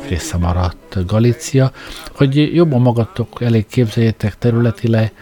része 0.08 0.36
maradt 0.36 1.06
Galícia. 1.06 1.72
Hogy 2.14 2.54
jobban 2.54 2.80
magatok 2.80 3.42
elég 3.42 3.66
képzeljétek 3.66 4.38
területileg, 4.38 5.12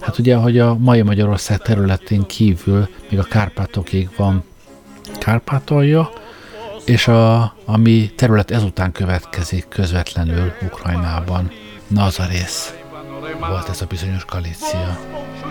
hát 0.00 0.18
ugye, 0.18 0.36
hogy 0.36 0.58
a 0.58 0.74
mai 0.74 1.02
Magyarország 1.02 1.58
területén 1.58 2.26
kívül 2.26 2.88
még 3.10 3.18
a 3.18 3.22
Kárpátokig 3.22 4.08
van 4.16 4.44
Kárpátolja, 5.18 6.10
és 6.84 7.08
a, 7.08 7.54
ami 7.64 8.10
terület 8.16 8.50
ezután 8.50 8.92
következik 8.92 9.66
közvetlenül 9.68 10.52
Ukrajnában. 10.62 11.50
Na 11.86 12.04
az 12.04 12.18
a 12.18 12.24
rész 12.30 12.74
volt 13.48 13.68
ez 13.68 13.80
a 13.80 13.86
bizonyos 13.86 14.24
Galícia. 14.24 14.98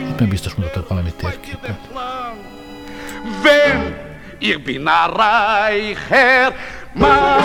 Itt 0.10 0.20
meg 0.20 0.30
biztos 0.30 0.54
mutatok 0.54 0.88
valami 0.88 1.12
térképet. 1.16 1.80
Wenn 3.44 3.96
ich 4.40 4.64
bin 4.64 4.88
ein 4.88 5.10
reicher 5.14 6.54
más. 6.98 7.38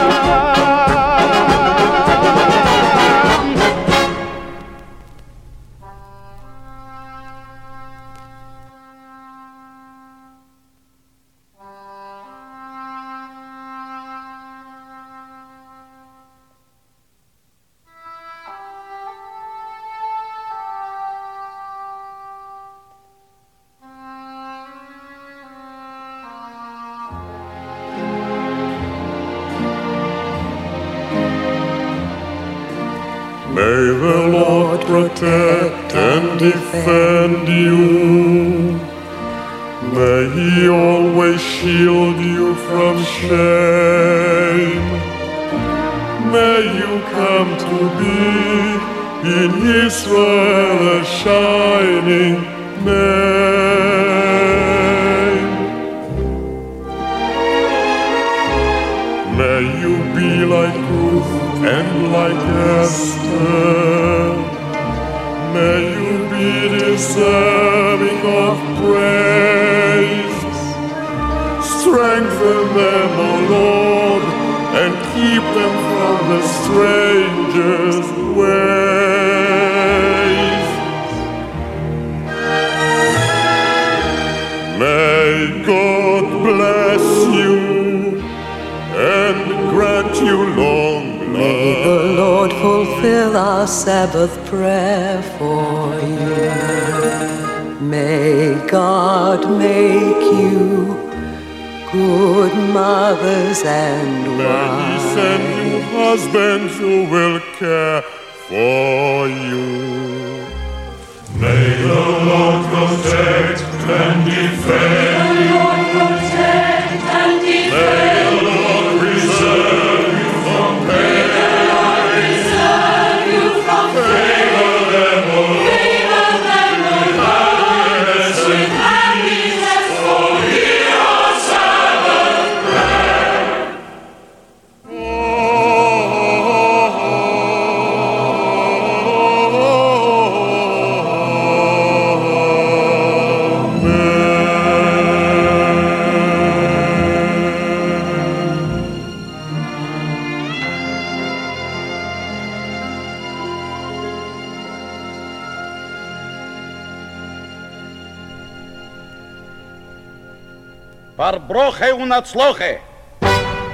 Atzloche, 162.13 162.79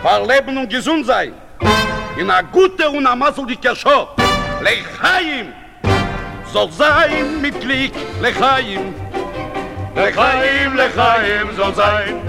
par 0.02 0.26
Leben 0.26 0.56
und 0.56 0.70
Gesundheit, 0.70 1.32
in 2.16 2.30
a 2.30 2.40
gute 2.42 2.88
und 2.88 3.06
a 3.06 3.14
maseldicke 3.16 3.74
Show, 3.74 4.08
Lechaim, 4.62 5.52
soll 6.52 6.70
sein 6.70 7.40
mit 7.40 7.60
Glück, 7.60 7.92
Lechaim. 8.22 8.94
Lechaim, 9.94 10.76
Lechaim 10.76 11.56
soll 11.56 11.74
sein, 11.74 12.20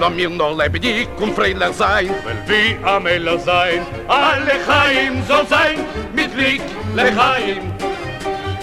Lass 0.00 0.10
mir 0.10 0.28
noch 0.28 0.56
lebendig 0.58 1.08
und 1.20 1.34
freilich 1.34 1.74
sein, 1.74 2.10
weil 2.24 2.48
wie 2.48 2.76
am 2.84 3.06
Eller 3.06 3.38
sein, 3.38 3.86
a 4.08 4.36
Lechaim 4.38 5.22
soll 5.28 5.46
sein, 5.46 5.84
mit 6.14 6.34
Glück, 6.34 6.62
Lechaim. 6.96 7.72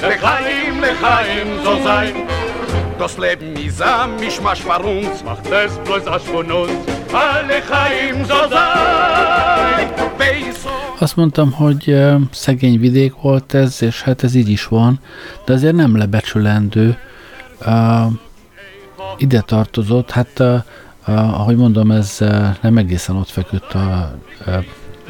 Lechaim, 0.02 0.82
Lechaim 0.82 1.64
soll 1.64 1.84
sein, 1.84 2.14
das 3.00 3.18
Leben 3.18 3.41
am 3.82 4.16
Mischmasch 4.20 4.62
für 4.62 4.80
uns, 4.80 5.24
macht 5.24 5.46
es 5.52 5.78
bloß 5.86 6.08
Asch 6.08 6.26
von 6.26 6.52
uns. 6.52 6.72
Alle 7.14 7.62
Chaim 7.70 8.26
soll 8.26 8.50
sein. 8.50 9.92
Azt 11.00 11.16
mondtam, 11.16 11.52
hogy 11.52 11.98
szegény 12.32 12.80
vidék 12.80 13.14
volt 13.22 13.54
ez, 13.54 13.82
és 13.82 14.02
hát 14.02 14.24
ez 14.24 14.36
így 14.36 14.50
is 14.50 14.66
van, 14.66 15.00
de 15.46 15.54
azért 15.54 15.76
nem 15.76 15.98
lebecsülendő. 15.98 16.98
Uh, 17.66 18.12
ide 19.18 19.42
tartozott, 19.42 20.12
hát 20.12 20.40
uh, 20.40 20.62
uh, 21.08 21.40
ahogy 21.40 21.56
mondom, 21.56 21.92
ez 21.92 22.18
nem 22.62 22.78
egészen 22.78 23.16
ott 23.16 23.30
feküdt, 23.30 23.74
a, 23.74 24.14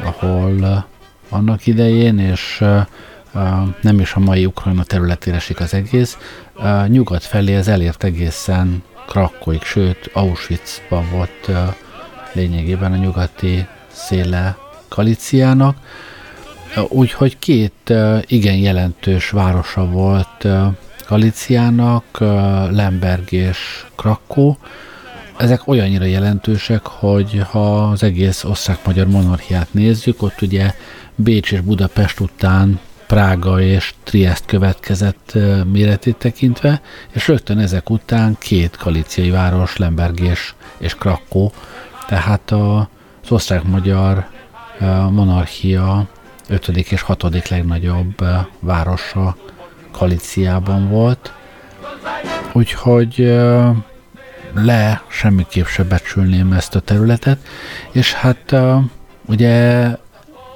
ahol 0.03 0.85
annak 1.29 1.67
idején, 1.67 2.19
és 2.19 2.63
nem 3.81 3.99
is 3.99 4.13
a 4.13 4.19
mai 4.19 4.45
Ukrajna 4.45 4.83
területére 4.83 5.35
esik 5.35 5.59
az 5.59 5.73
egész. 5.73 6.17
Nyugat 6.87 7.23
felé 7.23 7.55
ez 7.55 7.67
elért 7.67 8.03
egészen 8.03 8.83
Krakóig, 9.07 9.61
sőt 9.61 10.09
Auschwitzban 10.13 11.09
volt 11.11 11.51
lényegében 12.33 12.91
a 12.91 12.95
nyugati 12.95 13.65
széle 13.91 14.57
Galiciának. 14.89 15.77
Úgyhogy 16.87 17.39
két 17.39 17.93
igen 18.25 18.55
jelentős 18.55 19.29
városa 19.29 19.85
volt 19.85 20.47
Galiciának, 21.07 22.03
Lemberg 22.69 23.31
és 23.31 23.85
Krakó. 23.95 24.57
Ezek 25.37 25.67
olyannyira 25.67 26.05
jelentősek, 26.05 26.85
hogy 26.85 27.41
ha 27.49 27.89
az 27.89 28.03
egész 28.03 28.43
osztrák-magyar 28.43 29.07
monarchiát 29.07 29.73
nézzük, 29.73 30.21
ott 30.21 30.41
ugye 30.41 30.73
Bécs 31.15 31.51
és 31.51 31.61
Budapest 31.61 32.19
után 32.19 32.79
Prága 33.11 33.61
és 33.61 33.93
Triest 34.03 34.45
következett 34.45 35.37
méretét 35.71 36.15
tekintve, 36.15 36.81
és 37.09 37.27
rögtön 37.27 37.59
ezek 37.59 37.89
után 37.89 38.35
két 38.39 38.77
galiciai 38.83 39.29
város, 39.29 39.77
Lemberg 39.77 40.19
és, 40.19 40.53
és 40.77 40.95
Krakó, 40.95 41.51
tehát 42.07 42.51
a, 42.51 42.79
az 43.23 43.31
osztrák-magyar 43.31 44.27
monarchia 45.09 46.07
ötödik 46.47 46.91
és 46.91 47.01
hatodik 47.01 47.47
legnagyobb 47.47 48.21
ö, 48.21 48.35
városa 48.59 49.35
Galiciában 49.97 50.89
volt. 50.89 51.33
Úgyhogy 52.51 53.15
le 54.53 55.03
semmiképp 55.07 55.65
se 55.65 55.83
becsülném 55.83 56.51
ezt 56.51 56.75
a 56.75 56.79
területet, 56.79 57.39
és 57.91 58.13
hát 58.13 58.55
ugye 59.25 59.85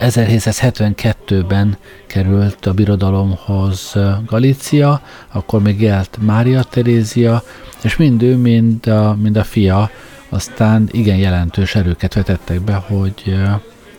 1772-ben 0.09 1.77
került 2.07 2.65
a 2.65 2.73
birodalomhoz 2.73 3.93
Galícia, 4.25 5.01
akkor 5.31 5.61
még 5.61 5.81
élt 5.81 6.17
Mária 6.21 6.63
Terézia, 6.63 7.43
és 7.81 7.95
mind 7.95 8.21
ő, 8.21 8.35
mind 8.35 8.87
a, 8.87 9.15
mind 9.21 9.37
a 9.37 9.43
fia 9.43 9.89
aztán 10.29 10.89
igen 10.91 11.17
jelentős 11.17 11.75
erőket 11.75 12.13
vetettek 12.13 12.61
be, 12.61 12.73
hogy 12.73 13.35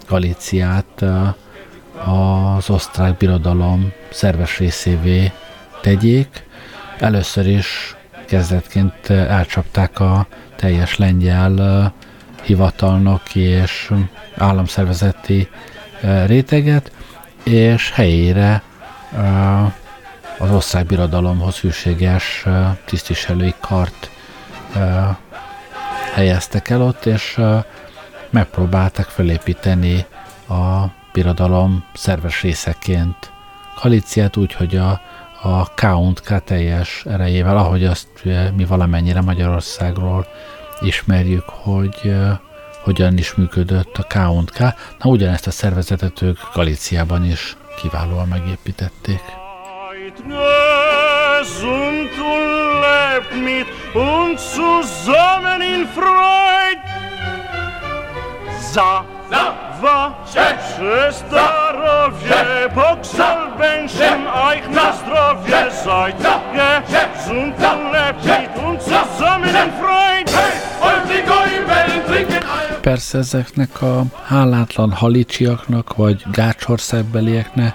Galíciát 0.08 1.04
az 2.04 2.70
osztrák 2.70 3.16
birodalom 3.16 3.92
szerves 4.10 4.58
részévé 4.58 5.32
tegyék. 5.82 6.44
Először 6.98 7.46
is 7.46 7.96
kezdetként 8.26 9.10
elcsapták 9.10 10.00
a 10.00 10.26
teljes 10.56 10.96
lengyel 10.96 11.94
hivatalnoki 12.42 13.40
és 13.40 13.92
államszervezeti 14.36 15.48
réteget, 16.26 16.92
és 17.42 17.90
helyére 17.90 18.62
az 20.38 20.50
osztrák 20.50 20.86
birodalomhoz 20.86 21.56
hűséges 21.56 22.44
tisztviselői 22.84 23.54
kart 23.60 24.10
helyeztek 26.14 26.68
el 26.68 26.82
ott, 26.82 27.06
és 27.06 27.40
megpróbálták 28.30 29.06
felépíteni 29.06 30.06
a 30.48 30.84
birodalom 31.12 31.84
szerves 31.94 32.42
részeként 32.42 33.34
Galíciát 33.82 34.36
úgy, 34.36 34.52
hogy 34.52 34.76
a, 34.76 35.00
a 35.42 35.74
KUNK 35.74 36.44
teljes 36.44 37.04
erejével, 37.04 37.56
ahogy 37.56 37.84
azt 37.84 38.08
mi 38.56 38.64
valamennyire 38.64 39.20
Magyarországról 39.20 40.26
ismerjük, 40.80 41.44
hogy 41.48 42.16
hogyan 42.86 43.18
is 43.18 43.34
működött 43.34 43.96
a 43.96 44.06
KUNK. 44.14 44.58
Na 44.98 45.10
ugyanezt 45.10 45.46
a 45.46 45.50
szervezetet 45.50 46.22
ők 46.22 46.38
Galíciában 46.54 47.24
is 47.24 47.56
kiválóan 47.76 48.28
megépítették. 48.28 49.20
Und 53.30 53.42
mit 53.42 53.66
uns 53.94 54.40
zusammen 54.40 55.60
in 55.60 55.86
Freud. 55.94 56.78
Za, 58.72 59.04
wünschen 63.58 64.26
euch 64.26 64.68
na 64.70 64.92
zdrowie. 64.92 65.70
Seid 65.84 66.14
gesund 66.92 67.54
und 67.54 67.92
lebt 67.92 68.58
uns 68.66 68.84
zusammen 68.84 69.54
in 69.64 69.72
Freud. 69.80 70.28
Und 70.80 71.08
die 71.08 71.22
trinken 71.22 71.32
all 71.32 71.45
Persze 72.86 73.18
ezeknek 73.18 73.82
a 73.82 74.04
hálátlan 74.22 74.90
halicsiaknak, 74.90 75.96
vagy 75.96 76.22
gácsországbelieknek, 76.32 77.74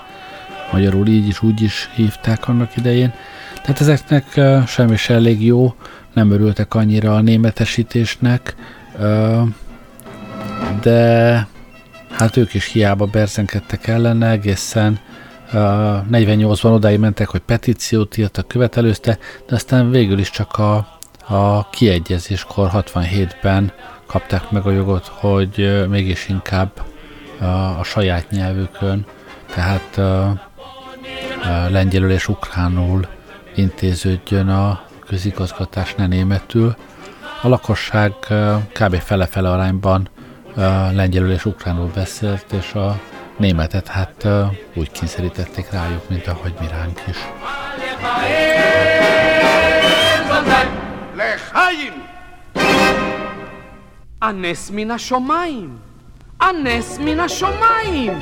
magyarul 0.72 1.08
így 1.08 1.28
is 1.28 1.44
úgy 1.44 1.62
is 1.62 1.90
hívták 1.96 2.48
annak 2.48 2.78
idején, 2.78 3.14
tehát 3.62 3.82
ezeknek 3.82 4.40
semmi 4.68 4.96
se 4.96 5.14
elég 5.14 5.46
jó, 5.46 5.76
nem 6.14 6.32
örültek 6.32 6.74
annyira 6.74 7.16
a 7.16 7.22
németesítésnek, 7.22 8.56
de 10.82 11.48
hát 12.12 12.38
ők 12.38 12.54
is 12.54 12.72
hiába 12.72 13.06
berzenkedtek 13.06 13.88
ellene, 13.88 14.30
egészen 14.30 15.00
ö, 15.54 15.58
48-ban 16.12 16.74
odáig 16.74 17.00
mentek, 17.00 17.28
hogy 17.28 17.42
petíciót 17.42 18.18
írtak, 18.18 18.48
követelőzte, 18.48 19.18
de 19.48 19.56
aztán 19.56 19.90
végül 19.90 20.20
is 20.20 20.30
csak 20.30 20.58
a, 20.58 20.76
a 21.28 21.70
kiegyezéskor 21.70 22.70
67-ben 22.74 23.72
kapták 24.12 24.50
meg 24.50 24.66
a 24.66 24.72
jogot, 24.72 25.08
hogy 25.08 25.86
mégis 25.90 26.28
inkább 26.28 26.72
a 27.80 27.84
saját 27.84 28.30
nyelvükön, 28.30 29.06
tehát 29.54 30.02
lengyelül 31.70 32.12
és 32.12 32.28
ukránul 32.28 33.08
intéződjön 33.56 34.50
a 34.50 34.82
közigazgatás, 35.06 35.96
ne 35.96 36.08
németül. 36.08 36.76
A 37.42 37.48
lakosság 37.48 38.14
kb. 38.74 38.96
fele-fele 38.96 39.52
arányban 39.52 40.10
lengyelül 40.94 41.32
és 41.32 41.46
ukránul 41.46 41.92
beszélt, 41.94 42.46
és 42.52 42.74
a 42.74 43.00
németet 43.38 43.88
hát 43.88 44.28
úgy 44.74 44.92
kényszerítették 44.92 45.72
rájuk, 45.72 46.10
mint 46.10 46.28
ahogy 46.28 46.54
mi 46.60 46.68
ránk 46.68 47.02
is. 47.08 47.18
Lechaim! 51.16 52.11
הנס 54.22 54.72
מן 54.72 54.92
השמיים! 54.92 55.78
הנס 56.40 57.00
מן 57.00 57.20
השמיים! 57.20 58.20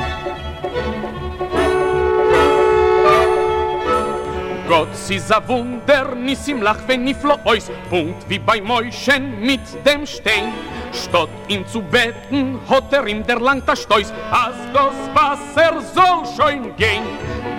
Gott 4.70 4.96
sie 4.96 5.20
sa 5.20 5.42
Wunder, 5.48 6.16
nissim 6.16 6.62
lach 6.62 6.82
wenn 6.88 7.04
niflo 7.04 7.36
ois, 7.44 7.66
Punkt 7.90 8.22
wie 8.30 8.40
bei 8.40 8.62
Mäuschen 8.62 9.42
mit 9.42 9.66
dem 9.86 10.06
Stein. 10.06 10.54
Stott 10.94 11.32
ihn 11.48 11.66
zu 11.68 11.82
betten, 11.82 12.60
hat 12.70 12.94
er 12.94 13.06
ihm 13.08 13.26
der 13.26 13.40
langt 13.40 13.70
Stois, 13.76 14.14
as 14.46 14.58
das 14.76 14.98
Wasser 15.18 15.74
soll 15.96 16.22
schon 16.36 16.76
gehen. 16.78 17.06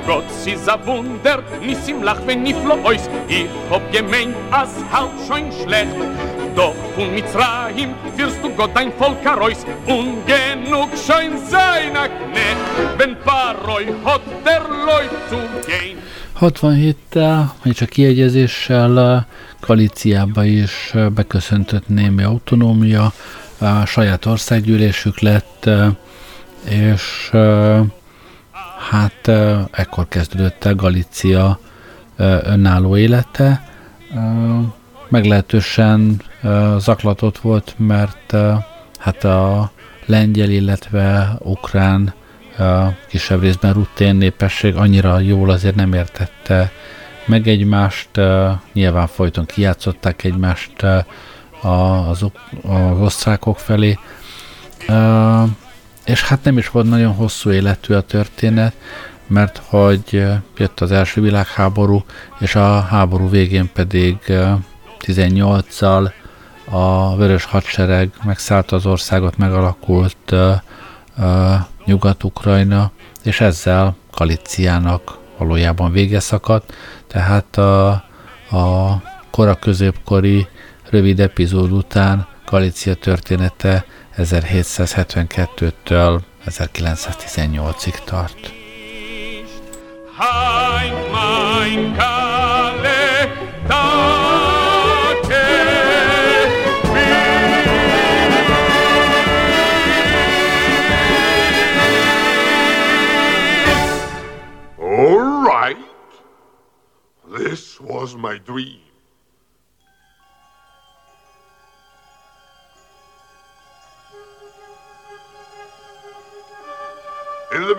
Gott 0.07 0.31
sie 0.31 0.57
sa 0.57 0.79
Wunder, 0.87 1.43
nissim 1.61 2.03
lach 2.03 2.23
wenn 2.27 2.43
niflo 2.45 2.77
ois, 2.85 3.05
ich 3.29 3.51
hab 3.71 3.85
gemeint, 3.93 4.37
as 4.53 4.73
halt 4.93 5.17
schon 5.27 5.47
schlecht. 5.61 5.99
Doch 6.55 6.75
von 6.95 7.11
Mitzrayim 7.13 7.91
wirst 8.17 8.43
du 8.43 8.51
Gott 8.51 8.71
dein 8.75 8.93
Volk 8.99 9.25
erreus 9.25 9.65
und 9.87 10.27
genug 10.27 10.89
schon 11.07 11.39
seiner 11.49 12.09
Knecht, 12.09 12.99
wenn 12.99 13.17
Paroi 13.25 13.87
hat 14.05 14.23
der 14.45 14.63
Leut 14.87 15.11
zu 15.29 15.37
gehen. 15.67 15.99
67-tel, 16.41 17.51
vagy 17.63 17.75
csak 17.75 17.89
kiegyezéssel 17.89 19.27
Galíciába 19.61 20.45
is 20.45 20.95
beköszöntött 21.15 21.89
némi 21.89 22.23
autonómia, 22.23 23.13
a 23.59 23.85
saját 23.85 24.27
országgyűlésük 24.27 25.19
lett, 25.19 25.71
és 26.69 27.31
hát 28.91 29.29
ekkor 29.71 30.09
kezdődött 30.09 30.65
el 30.65 30.75
Galícia 30.75 31.59
önálló 32.43 32.97
élete. 32.97 33.69
Meglehetősen 35.11 36.23
zaklatott 36.79 37.39
volt, 37.39 37.75
mert 37.77 38.37
hát 38.99 39.25
a 39.25 39.71
lengyel, 40.07 40.51
illetve 40.51 41.37
ukrán 41.39 42.15
kisebb 43.09 43.41
részben 43.41 43.73
rutén 43.73 44.17
népesség 44.17 44.77
annyira 44.77 45.19
jól 45.19 45.51
azért 45.51 45.75
nem 45.75 45.93
értette 45.93 46.73
meg 47.27 47.49
egymást, 47.49 48.09
nyilván 48.73 49.07
folyton 49.07 49.47
kijátszották 49.47 50.25
egymást 50.25 50.83
az, 51.63 52.25
az 52.63 53.01
osztrákok 53.01 53.59
felé, 53.59 53.99
és 56.05 56.23
hát 56.23 56.45
nem 56.45 56.59
is 56.59 56.69
volt 56.69 56.89
nagyon 56.89 57.15
hosszú 57.15 57.51
életű 57.51 57.95
a 57.95 58.01
történet, 58.01 58.75
mert 59.27 59.63
hogy 59.65 60.25
jött 60.57 60.81
az 60.81 60.93
első 60.93 61.21
világháború, 61.21 62.05
és 62.39 62.55
a 62.55 62.81
háború 62.81 63.29
végén 63.29 63.71
pedig 63.73 64.17
18-szal 65.01 66.11
a 66.71 67.17
Vörös 67.17 67.45
Hadsereg 67.45 68.11
megszállta 68.25 68.77
az 68.77 68.87
országot, 68.87 69.37
megalakult 69.37 70.35
Nyugat-Ukrajna, 71.85 72.91
és 73.23 73.41
ezzel 73.41 73.97
Galiciának 74.13 75.19
valójában 75.39 75.93
vége 75.93 76.21
szakadt, 76.21 76.75
tehát 77.07 77.57
a, 77.57 77.89
a 78.51 78.97
kora 79.31 79.55
középkori 79.55 80.47
rövid 80.91 81.21
epizód 81.21 81.73
után 81.73 82.27
Galícia 82.47 82.95
története 82.95 83.85
1772-től 84.17 86.21
1918-ig 86.47 88.05
tart. 88.05 88.53
Hein, 90.17 90.93
mein 91.13 91.97
Kale, 91.97 92.20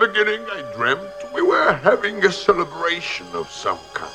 beginning, 0.06 0.44
I 0.50 0.62
dreamt 0.74 1.32
we 1.32 1.42
were 1.42 1.74
having 1.74 2.24
a 2.24 2.32
celebration 2.32 3.26
of 3.34 3.48
some 3.48 3.78
kind. 3.94 4.10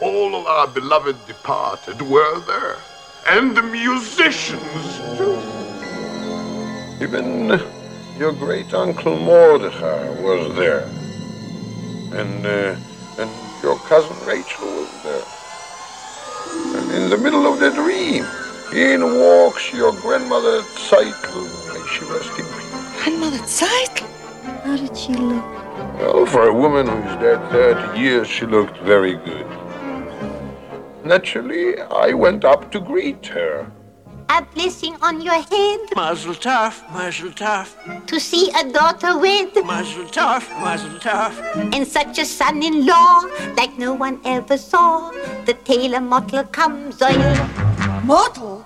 All 0.00 0.34
of 0.34 0.46
our 0.46 0.66
beloved 0.66 1.16
departed 1.28 2.02
were 2.02 2.40
there, 2.40 2.76
and 3.28 3.56
the 3.56 3.62
musicians 3.62 4.84
too. 5.16 5.38
Even 7.00 7.60
your 8.18 8.32
great 8.32 8.74
uncle 8.74 9.16
Mordecai 9.16 10.08
was 10.22 10.56
there, 10.56 10.88
and 12.20 12.44
uh, 12.44 12.74
and 13.20 13.30
your 13.62 13.78
cousin 13.86 14.16
Rachel 14.26 14.66
was 14.66 14.92
there. 15.04 15.26
And 16.76 16.90
in 16.90 17.10
the 17.10 17.18
middle 17.18 17.46
of 17.46 17.60
the 17.60 17.70
dream, 17.70 18.24
in 18.74 19.02
walks 19.18 19.72
your 19.72 19.92
grandmother 19.92 20.62
Zeitl. 20.62 21.44
May 21.72 21.86
she 21.88 22.04
rest 22.06 22.30
in 22.38 22.46
peace. 22.46 23.02
Grandmother 23.04 23.38
Zeitl? 23.46 24.06
How 24.64 24.76
did 24.76 24.96
she 24.96 25.12
look? 25.14 25.44
Well, 25.98 26.26
for 26.26 26.48
a 26.48 26.54
woman 26.54 26.86
who's 26.86 27.16
dead 27.20 27.40
30 27.50 27.98
years, 28.00 28.28
she 28.28 28.46
looked 28.46 28.78
very 28.78 29.14
good. 29.14 29.46
Naturally, 31.04 31.80
I 31.80 32.12
went 32.12 32.44
up 32.44 32.70
to 32.72 32.80
greet 32.80 33.26
her. 33.26 33.70
A 34.28 34.40
blessing 34.54 34.96
on 35.02 35.20
your 35.20 35.34
head. 35.34 35.80
Mazel 35.94 36.34
tov, 36.34 36.80
mazel 36.94 37.30
tov. 37.30 38.06
To 38.06 38.18
see 38.18 38.50
a 38.58 38.64
daughter 38.72 39.18
with. 39.18 39.54
Mazel 39.66 40.06
tov, 40.06 40.48
mazel 40.62 40.98
tov. 41.00 41.34
And 41.74 41.86
such 41.86 42.18
a 42.18 42.24
son-in-law 42.24 43.24
like 43.56 43.76
no 43.76 43.92
one 43.92 44.20
ever 44.24 44.56
saw. 44.56 45.10
The 45.44 45.54
tailor 45.64 46.00
Mottle 46.00 46.44
comes 46.44 47.02
on. 47.02 48.06
Mottle? 48.06 48.61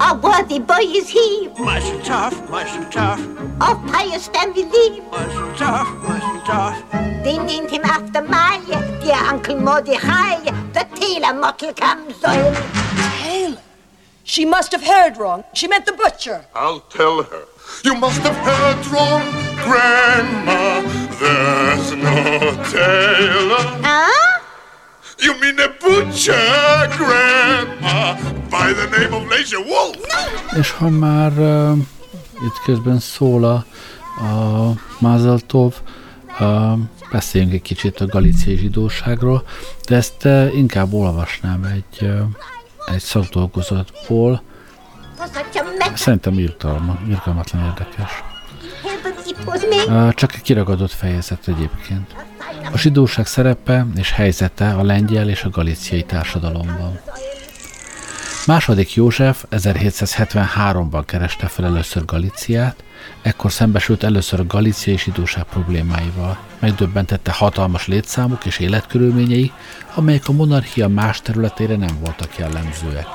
A 0.00 0.14
worthy 0.14 0.58
boy 0.58 0.84
is 1.00 1.08
he. 1.08 1.48
Mazel 1.58 1.98
tov, 2.00 2.50
mazel 2.50 2.84
tov. 2.84 3.18
Of 3.60 3.76
pious 3.92 4.28
family. 4.28 5.00
Mazel 5.10 5.48
tov, 5.58 5.86
mazel 6.02 6.40
tov. 6.42 7.22
They 7.24 7.38
named 7.38 7.70
him 7.70 7.82
after 7.84 8.22
my 8.22 8.60
dear 9.02 9.14
Uncle 9.14 9.56
Mordecai. 9.60 10.36
The 10.72 10.86
tailor 10.94 11.34
Mottle 11.34 11.72
comes 11.72 12.22
on. 12.24 12.54
Tailor? 13.22 13.58
She 14.24 14.44
must 14.44 14.72
have 14.72 14.84
heard 14.84 15.16
wrong. 15.16 15.44
She 15.52 15.66
meant 15.68 15.86
the 15.86 15.92
butcher. 15.92 16.44
I'll 16.54 16.80
tell 16.80 17.22
her. 17.22 17.44
You 17.84 17.94
must 17.94 18.20
have 18.22 18.36
heard 18.36 18.86
wrong, 18.86 19.22
Grandma. 19.64 20.82
There's 21.18 21.92
no 21.92 22.14
tailor. 22.70 23.64
Huh? 23.82 24.40
You 25.18 25.38
mean 25.40 25.58
a 25.60 25.68
butcher, 25.68 26.32
Grandma, 26.96 28.16
by 28.74 28.96
the 28.96 29.00
name 29.00 29.16
of 29.16 29.30
Leisure 29.30 29.62
Wolf? 29.62 29.96
És 30.58 30.70
ha 30.70 30.88
már 30.88 31.32
uh, 31.38 31.76
itt 32.44 32.62
közben 32.64 32.98
szól 32.98 33.44
a, 33.44 33.64
a 34.24 34.72
Mazeltov, 34.98 35.74
uh, 36.40 36.78
beszéljünk 37.10 37.52
egy 37.52 37.62
kicsit 37.62 38.00
a 38.00 38.06
galiciai 38.06 38.56
zsidóságról, 38.56 39.46
de 39.88 39.96
ezt 39.96 40.24
uh, 40.24 40.56
inkább 40.56 40.92
olvasnám 40.92 41.64
egy 41.64 42.02
uh, 42.06 42.20
egy 42.86 43.00
szakdolgozatból. 43.00 44.42
Szerintem 45.94 46.38
írtalma, 46.38 46.98
irgalmatlan 47.08 47.64
érdekes. 47.64 48.22
Csak 50.14 50.34
egy 50.34 50.42
kiragadott 50.42 50.90
fejezet 50.90 51.48
egyébként. 51.48 52.14
A 52.72 52.78
zsidóság 52.78 53.26
szerepe 53.26 53.86
és 53.96 54.12
helyzete 54.12 54.74
a 54.74 54.82
lengyel 54.82 55.28
és 55.28 55.42
a 55.42 55.50
galiciai 55.50 56.02
társadalomban. 56.02 57.00
Második 58.46 58.94
József 58.94 59.44
1773-ban 59.50 61.02
kereste 61.06 61.46
fel 61.46 61.64
először 61.64 62.04
Galiciát, 62.04 62.84
ekkor 63.22 63.52
szembesült 63.52 64.02
először 64.02 64.40
a 64.40 64.46
galiciai 64.46 64.98
zsidóság 64.98 65.44
problémáival. 65.44 66.38
Megdöbbentette 66.58 67.32
hatalmas 67.32 67.86
létszámuk 67.86 68.44
és 68.44 68.58
életkörülményei, 68.58 69.52
amelyek 69.94 70.28
a 70.28 70.32
monarchia 70.32 70.88
más 70.88 71.20
területére 71.20 71.76
nem 71.76 71.98
voltak 72.00 72.38
jellemzőek. 72.38 73.06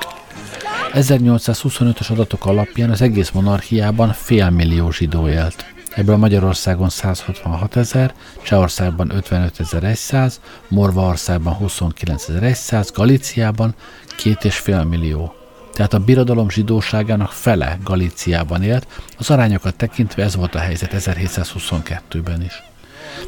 1825-ös 0.93 2.11
adatok 2.11 2.45
alapján 2.45 2.89
az 2.89 3.01
egész 3.01 3.29
monarchiában 3.29 4.13
félmillió 4.13 4.91
zsidó 4.91 5.29
élt. 5.29 5.65
Ebből 5.97 6.17
Magyarországon 6.17 6.89
166 6.89 7.75
ezer, 7.75 8.13
Csehországban 8.41 9.11
55.100, 9.29 10.33
Morvaországban 10.67 11.57
29.100, 11.61 12.89
Galíciában 12.93 13.75
2,5 14.23 14.87
millió. 14.89 15.33
Tehát 15.73 15.93
a 15.93 15.99
birodalom 15.99 16.49
zsidóságának 16.49 17.31
fele 17.31 17.77
Galíciában 17.83 18.63
élt, 18.63 18.87
az 19.17 19.29
arányokat 19.29 19.75
tekintve 19.75 20.23
ez 20.23 20.35
volt 20.35 20.55
a 20.55 20.59
helyzet 20.59 20.93
1722-ben 20.97 22.41
is. 22.43 22.63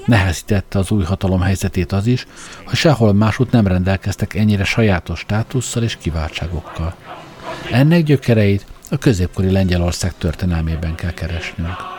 Nehezítette 0.06 0.80
az 0.80 0.92
új 0.92 1.04
hatalom 1.04 1.42
helyzetét 1.42 1.92
az 1.92 2.08
is, 2.08 2.26
hogy 2.66 2.78
sehol 2.78 3.14
másút 3.14 3.52
nem 3.52 3.68
rendelkeztek 3.68 4.34
ennyire 4.34 4.64
sajátos 4.64 5.20
státusszal 5.20 5.84
és 5.84 5.98
kiváltságokkal. 5.98 6.96
Ennek 7.72 8.04
gyökereit 8.04 8.66
a 8.90 8.98
középkori 8.98 9.52
Lengyelország 9.52 10.14
történelmében 10.18 10.96
kell 10.96 11.14
keresnünk. 11.14 11.98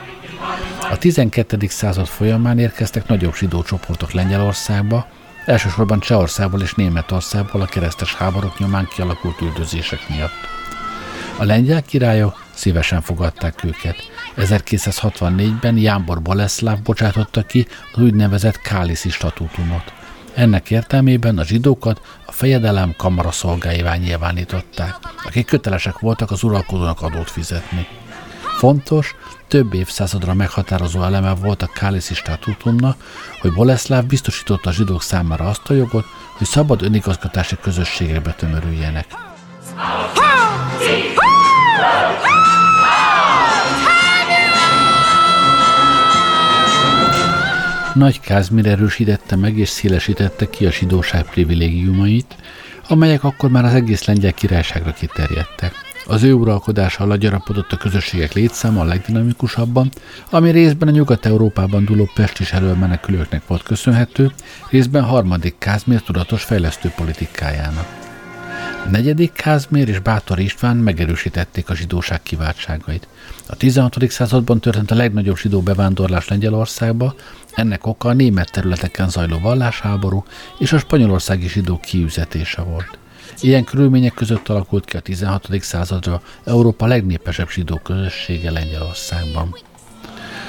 A 0.91 0.99
12. 0.99 1.57
század 1.69 2.07
folyamán 2.07 2.59
érkeztek 2.59 3.07
nagyobb 3.07 3.35
zsidó 3.35 3.63
csoportok 3.63 4.13
Lengyelországba, 4.13 5.07
elsősorban 5.45 6.01
Csehországból 6.01 6.61
és 6.61 6.75
Németországból 6.75 7.61
a 7.61 7.67
keresztes 7.67 8.15
háborúk 8.15 8.59
nyomán 8.59 8.89
kialakult 8.95 9.41
üldözések 9.41 10.09
miatt. 10.09 10.49
A 11.39 11.45
lengyel 11.45 11.83
királyok 11.83 12.45
szívesen 12.55 13.01
fogadták 13.01 13.65
őket. 13.65 13.97
1264-ben 14.37 15.77
Jámbor 15.77 16.23
Boleszláv 16.23 16.83
bocsátotta 16.83 17.43
ki 17.43 17.67
az 17.93 18.03
úgynevezett 18.03 18.61
Káliszi 18.61 19.11
statútumot. 19.11 19.93
Ennek 20.35 20.71
értelmében 20.71 21.39
a 21.39 21.45
zsidókat 21.45 22.01
a 22.27 22.33
fejedelem 22.33 22.95
kamara 22.97 23.31
szolgáivá 23.31 23.97
nyilvánították, 23.97 24.95
akik 25.25 25.47
kötelesek 25.47 25.99
voltak 25.99 26.31
az 26.31 26.43
uralkodónak 26.43 27.03
adót 27.03 27.31
fizetni. 27.31 27.87
Fontos, 28.59 29.15
több 29.51 29.75
évszázadra 29.75 30.35
meghatározó 30.35 31.03
eleme 31.03 31.35
volt 31.35 31.63
a 31.63 31.67
Káliszi 31.67 32.15
statútumnak, 32.15 32.97
hogy 33.41 33.53
Boleszláv 33.53 34.05
biztosította 34.05 34.71
a 34.71 34.73
zsidók 34.73 35.03
számára 35.03 35.45
azt 35.49 35.71
a 35.71 35.75
jogot, 35.75 36.05
hogy 36.37 36.47
szabad 36.47 36.83
önigazgatási 36.83 37.57
közösségekbe 37.63 38.33
tömörüljenek. 38.33 39.07
Nagy 47.95 48.21
Kázmir 48.21 48.67
erősítette 48.67 49.37
meg 49.37 49.59
és 49.59 49.69
szélesítette 49.69 50.51
ki 50.51 50.67
a 50.67 50.71
zsidóság 50.71 51.25
privilégiumait, 51.31 52.37
amelyek 52.89 53.25
akkor 53.25 53.51
már 53.51 53.65
az 53.65 53.75
egész 53.75 54.05
lengyel 54.05 54.33
királyságra 54.33 54.93
kiterjedtek. 54.93 55.90
Az 56.11 56.23
ő 56.23 56.33
uralkodása 56.33 57.05
alatt 57.05 57.19
gyarapodott 57.19 57.73
a 57.73 57.77
közösségek 57.77 58.33
létszáma 58.33 58.81
a 58.81 58.85
legdinamikusabban, 58.85 59.91
ami 60.31 60.51
részben 60.51 60.89
a 60.89 60.91
Nyugat-Európában 60.91 61.85
dúló 61.85 62.11
pestis 62.15 62.53
elől 62.53 62.75
menekülőknek 62.75 63.47
volt 63.47 63.63
köszönhető, 63.63 64.33
részben 64.71 65.03
harmadik 65.03 65.55
Kázmér 65.59 66.01
tudatos 66.01 66.43
fejlesztő 66.43 66.93
politikájának. 66.97 67.87
Negyedik 68.91 69.33
Kázmér 69.33 69.89
és 69.89 69.99
Bátor 69.99 70.39
István 70.39 70.77
megerősítették 70.77 71.71
a 71.71 71.75
zsidóság 71.75 72.23
kiváltságait. 72.23 73.09
A 73.47 73.57
16. 73.57 74.11
században 74.11 74.61
történt 74.61 74.91
a 74.91 74.95
legnagyobb 74.95 75.37
zsidó 75.37 75.61
bevándorlás 75.61 76.29
Lengyelországba, 76.29 77.15
ennek 77.55 77.87
oka 77.87 78.09
a 78.09 78.13
német 78.13 78.51
területeken 78.53 79.09
zajló 79.09 79.39
vallásháború 79.39 80.25
és 80.59 80.73
a 80.73 80.79
spanyolországi 80.79 81.49
zsidó 81.49 81.79
kiüzetése 81.79 82.63
volt. 82.63 83.00
Ilyen 83.41 83.65
körülmények 83.65 84.15
között 84.15 84.49
alakult 84.49 84.85
ki 84.85 84.97
a 84.97 85.01
16. 85.01 85.49
századra 85.61 86.23
Európa 86.45 86.87
legnépesebb 86.87 87.49
zsidó 87.49 87.81
közössége 87.83 88.51
Lengyelországban. 88.51 89.57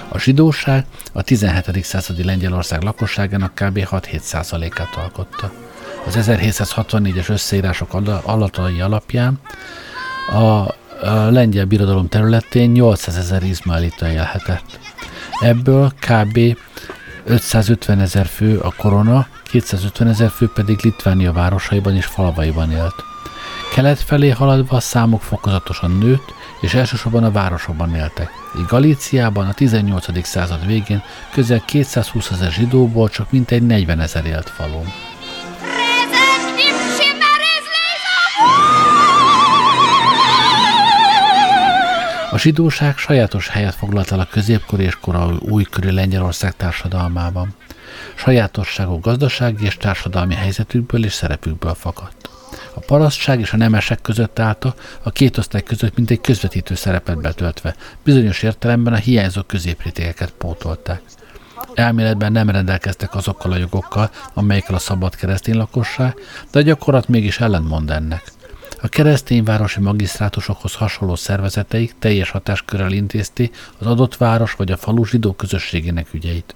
A 0.09 0.19
zsidóság 0.19 0.85
a 1.13 1.21
17. 1.21 1.83
századi 1.83 2.23
Lengyelország 2.23 2.81
lakosságának 2.81 3.55
kb. 3.55 3.87
6-7 3.91 4.69
át 4.77 4.95
alkotta. 4.95 5.51
Az 6.05 6.17
1764-es 6.19 7.29
összeírások 7.29 7.93
alatai 8.23 8.81
alapján 8.81 9.39
a, 10.29 10.35
a 10.37 11.29
lengyel 11.29 11.65
birodalom 11.65 12.07
területén 12.07 12.71
800 12.71 13.17
ezer 13.17 13.43
izmaelita 13.43 14.11
élhetett. 14.11 14.79
Ebből 15.39 15.91
kb. 15.99 16.57
550 17.25 17.99
ezer 17.99 18.25
fő 18.25 18.59
a 18.59 18.73
korona, 18.77 19.27
250 19.43 20.07
ezer 20.07 20.29
fő 20.29 20.49
pedig 20.53 20.79
Litvánia 20.81 21.33
városaiban 21.33 21.95
és 21.95 22.05
falvaiban 22.05 22.71
élt. 22.71 22.95
Kelet 23.73 23.99
felé 23.99 24.29
haladva 24.29 24.75
a 24.75 24.79
számok 24.79 25.21
fokozatosan 25.21 25.91
nőtt, 25.91 26.33
és 26.61 26.73
elsősorban 26.73 27.23
a 27.23 27.31
városokban 27.31 27.95
éltek. 27.95 28.29
Így 28.57 28.65
Galíciában 28.65 29.47
a 29.47 29.53
18. 29.53 30.25
század 30.25 30.65
végén 30.65 31.03
közel 31.33 31.63
220 31.65 32.31
ezer 32.31 32.51
zsidóból 32.51 33.09
csak 33.09 33.31
mintegy 33.31 33.65
40 33.65 33.99
ezer 33.99 34.25
élt 34.25 34.49
falun. 34.49 34.85
A 42.33 42.37
zsidóság 42.37 42.97
sajátos 42.97 43.47
helyet 43.47 43.75
foglalt 43.75 44.11
el 44.11 44.19
a 44.19 44.27
középkori 44.31 44.83
és 44.83 44.95
korai 44.95 45.35
újkori 45.39 45.91
Lengyelország 45.91 46.55
társadalmában. 46.55 47.55
Sajátosságok 48.15 49.01
gazdasági 49.01 49.65
és 49.65 49.77
társadalmi 49.77 50.33
helyzetükből 50.35 51.05
és 51.05 51.13
szerepükből 51.13 51.73
fakadt. 51.73 52.29
A 52.73 52.79
parasztság 52.79 53.39
és 53.39 53.53
a 53.53 53.57
nemesek 53.57 54.01
között 54.01 54.39
állta, 54.39 54.75
a 55.03 55.11
két 55.11 55.37
osztály 55.37 55.63
között 55.63 55.95
mint 55.95 56.11
egy 56.11 56.21
közvetítő 56.21 56.75
szerepet 56.75 57.21
betöltve, 57.21 57.75
bizonyos 58.03 58.43
értelemben 58.43 58.93
a 58.93 58.97
hiányzó 58.97 59.41
középrétegeket 59.41 60.31
pótolták. 60.31 61.01
Elméletben 61.73 62.31
nem 62.31 62.49
rendelkeztek 62.49 63.15
azokkal 63.15 63.51
a 63.51 63.57
jogokkal, 63.57 64.11
amelyekkel 64.33 64.75
a 64.75 64.79
szabad 64.79 65.15
keresztény 65.15 65.55
lakosság, 65.55 66.15
de 66.51 66.59
a 66.59 66.61
gyakorlat 66.61 67.07
mégis 67.07 67.39
ellentmond 67.39 67.89
ennek. 67.89 68.23
A 68.83 68.87
keresztényvárosi 68.87 69.79
magisztrátusokhoz 69.79 70.73
hasonló 70.75 71.15
szervezeteik 71.15 71.95
teljes 71.99 72.29
hatáskörrel 72.29 72.91
intézti 72.91 73.51
az 73.77 73.87
adott 73.87 74.17
város 74.17 74.53
vagy 74.53 74.71
a 74.71 74.77
falu 74.77 75.05
zsidó 75.05 75.33
közösségének 75.33 76.13
ügyeit. 76.13 76.55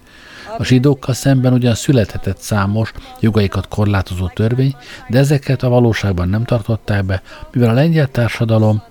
A 0.58 0.64
zsidókkal 0.64 1.14
szemben 1.14 1.54
ugyan 1.54 1.76
születhetett 1.76 2.38
számos 2.38 2.92
jogaikat 3.20 3.68
korlátozó 3.68 4.28
törvény, 4.28 4.76
de 5.10 5.20
ezeket 5.20 5.64
a 5.64 5.70
valóságban 5.70 6.30
nem 6.30 6.44
tartották 6.44 7.06
be, 7.06 7.22
mivel 7.52 7.70
a 7.70 7.74
lengyel 7.74 8.08
társadalom 8.08 8.84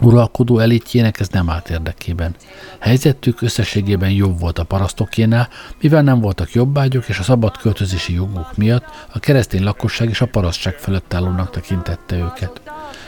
uralkodó 0.00 0.58
elitjének 0.58 1.20
ez 1.20 1.28
nem 1.28 1.50
állt 1.50 1.70
érdekében. 1.70 2.34
Helyzetük 2.78 3.42
összességében 3.42 4.10
jobb 4.10 4.40
volt 4.40 4.58
a 4.58 4.64
parasztokénál, 4.64 5.48
mivel 5.80 6.02
nem 6.02 6.20
voltak 6.20 6.52
jobbágyok, 6.52 7.08
és 7.08 7.18
a 7.18 7.22
szabad 7.22 7.56
költözési 7.56 8.14
joguk 8.14 8.56
miatt 8.56 8.84
a 9.12 9.18
keresztény 9.18 9.62
lakosság 9.62 10.08
és 10.08 10.20
a 10.20 10.26
parasztság 10.26 10.74
felett 10.74 11.14
állónak 11.14 11.50
tekintette 11.50 12.16
őket. 12.16 12.60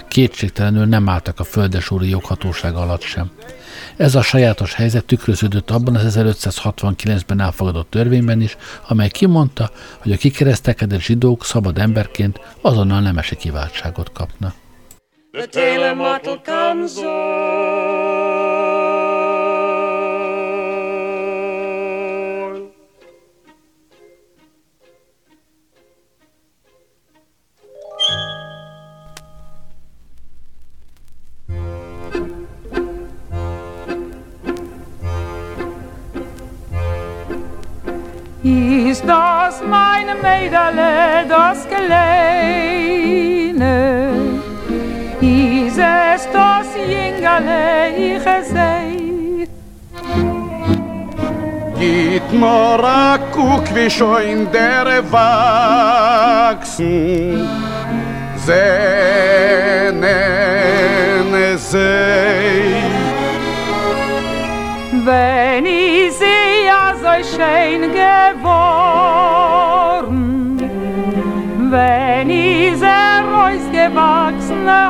Kétségtelenül 0.08 0.86
nem 0.86 1.08
álltak 1.08 1.40
a 1.40 1.44
földesúri 1.44 2.08
joghatóság 2.08 2.74
alatt 2.74 3.02
sem. 3.02 3.30
Ez 3.96 4.14
a 4.14 4.22
sajátos 4.22 4.74
helyzet 4.74 5.04
tükröződött 5.04 5.70
abban 5.70 5.96
az 5.96 6.16
1569-ben 6.18 7.40
elfogadott 7.40 7.90
törvényben 7.90 8.40
is, 8.40 8.56
amely 8.88 9.08
kimondta, 9.08 9.70
hogy 9.98 10.12
a 10.12 10.16
kikeresztelkedett 10.16 11.00
zsidók 11.00 11.44
szabad 11.44 11.78
emberként 11.78 12.40
azonnal 12.60 13.00
nemesi 13.00 13.36
kiváltságot 13.36 14.12
kapnak. 14.12 14.54
The 15.32 15.48
telematl 15.48 16.44
comes 16.44 16.98
on. 16.98 18.02
Ist 38.44 39.04
das 39.06 39.62
meine 39.62 40.14
Mädele, 40.16 41.26
das 41.26 41.66
Geleine? 41.70 43.41
Ich 47.96 48.22
sei. 48.22 49.48
Git 51.78 52.32
mor 52.32 52.84
a 52.84 53.18
kuk 53.32 53.74
wie 53.74 53.90
scho 53.90 54.16
in 54.16 54.50
der 54.52 55.02
wachsen. 55.10 56.28
Zenen 58.46 60.02
sei. 61.58 62.82
Wenn 65.04 65.66
ich 65.66 66.12
sie 66.12 66.66
ja 66.66 66.94
so 67.02 67.14
schön 67.34 67.82
geworden. 67.92 68.62
Wenn 71.70 72.30
ich 72.30 72.76
sehr 72.78 73.24
rausgewachsene 73.32 74.80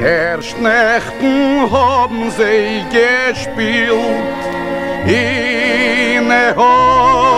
Erst 0.00 0.56
Nächten 0.60 1.70
haben 1.72 2.30
sie 2.30 2.84
gespielt 2.92 3.98
in 5.04 6.28
der 6.28 6.54
Häuf. 6.54 7.37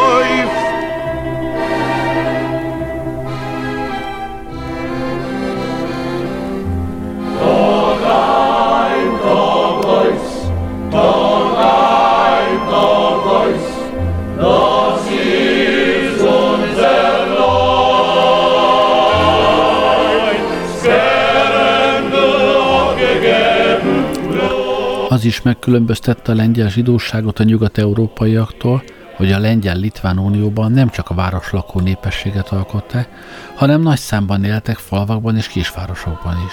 Az 25.20 25.26
is 25.26 25.42
megkülönböztette 25.42 26.32
a 26.32 26.34
lengyel 26.34 26.68
zsidóságot 26.68 27.38
a 27.38 27.44
nyugat-európaiaktól, 27.44 28.82
hogy 29.16 29.32
a 29.32 29.38
Lengyel-Litván 29.38 30.18
Unióban 30.18 30.72
nem 30.72 30.88
csak 30.88 31.10
a 31.10 31.14
városlakó 31.14 31.80
népességet 31.80 32.48
alkották, 32.48 33.08
hanem 33.54 33.80
nagy 33.80 33.98
számban 33.98 34.44
éltek 34.44 34.76
falvakban 34.76 35.36
és 35.36 35.48
kisvárosokban 35.48 36.36
is. 36.46 36.52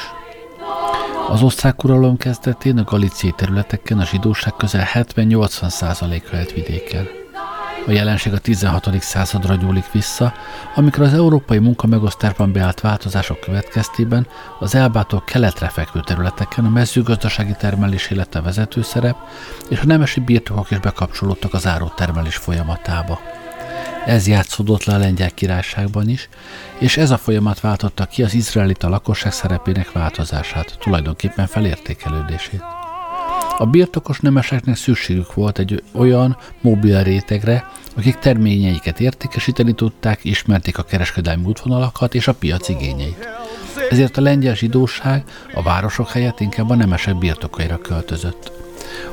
Az 1.30 1.41
osztrák 1.41 1.84
uralom 1.84 2.18
kezdetén 2.18 2.78
a 2.78 2.84
galiciai 2.84 3.34
területeken 3.38 3.99
a 3.99 4.05
zsidóság 4.05 4.53
közel 4.55 4.88
70-80%-a 4.93 6.36
élt 6.36 6.51
vidéken. 6.51 7.07
A 7.88 7.91
jelenség 7.91 8.33
a 8.33 8.38
16. 8.38 9.01
századra 9.01 9.55
nyúlik 9.55 9.91
vissza, 9.91 10.33
amikor 10.75 11.03
az 11.03 11.13
európai 11.13 11.57
munkamegosztásban 11.57 12.51
beállt 12.51 12.81
változások 12.81 13.39
következtében 13.39 14.27
az 14.59 14.75
Elbától 14.75 15.23
keletre 15.25 15.67
fekvő 15.67 15.99
területeken 15.99 16.65
a 16.65 16.69
mezőgazdasági 16.69 17.55
termelés 17.59 18.09
élete 18.09 18.41
vezető 18.41 18.81
szerep, 18.81 19.15
és 19.69 19.79
a 19.79 19.85
nemesi 19.85 20.19
birtokok 20.19 20.71
is 20.71 20.79
bekapcsolódtak 20.79 21.53
az 21.53 21.69
termelés 21.95 22.35
folyamatába. 22.35 23.19
Ez 24.05 24.27
játszódott 24.27 24.83
le 24.83 24.93
a 24.93 24.97
lengyel 24.97 25.31
királyságban 25.31 26.09
is, 26.09 26.29
és 26.79 26.97
ez 26.97 27.11
a 27.11 27.17
folyamat 27.17 27.59
váltotta 27.59 28.05
ki 28.05 28.23
az 28.23 28.33
izraelita 28.33 28.89
lakosság 28.89 29.31
szerepének 29.31 29.91
változását, 29.91 30.77
tulajdonképpen 30.79 31.47
felértékelődését. 31.47 32.86
A 33.59 33.65
birtokos 33.65 34.19
nemeseknek 34.19 34.75
szükségük 34.75 35.33
volt 35.33 35.59
egy 35.59 35.83
olyan 35.93 36.37
mobil 36.61 37.03
rétegre, 37.03 37.69
akik 37.95 38.15
terményeiket 38.15 38.99
értékesíteni 38.99 39.73
tudták, 39.73 40.19
ismerték 40.23 40.77
a 40.77 40.83
kereskedelmi 40.83 41.45
útvonalakat 41.45 42.15
és 42.15 42.27
a 42.27 42.33
piac 42.33 42.69
igényeit. 42.69 43.27
Ezért 43.89 44.17
a 44.17 44.21
lengyel 44.21 44.55
zsidóság 44.55 45.23
a 45.53 45.61
városok 45.61 46.09
helyett 46.09 46.39
inkább 46.39 46.69
a 46.69 46.75
nemesek 46.75 47.17
birtokaira 47.17 47.77
költözött. 47.77 48.51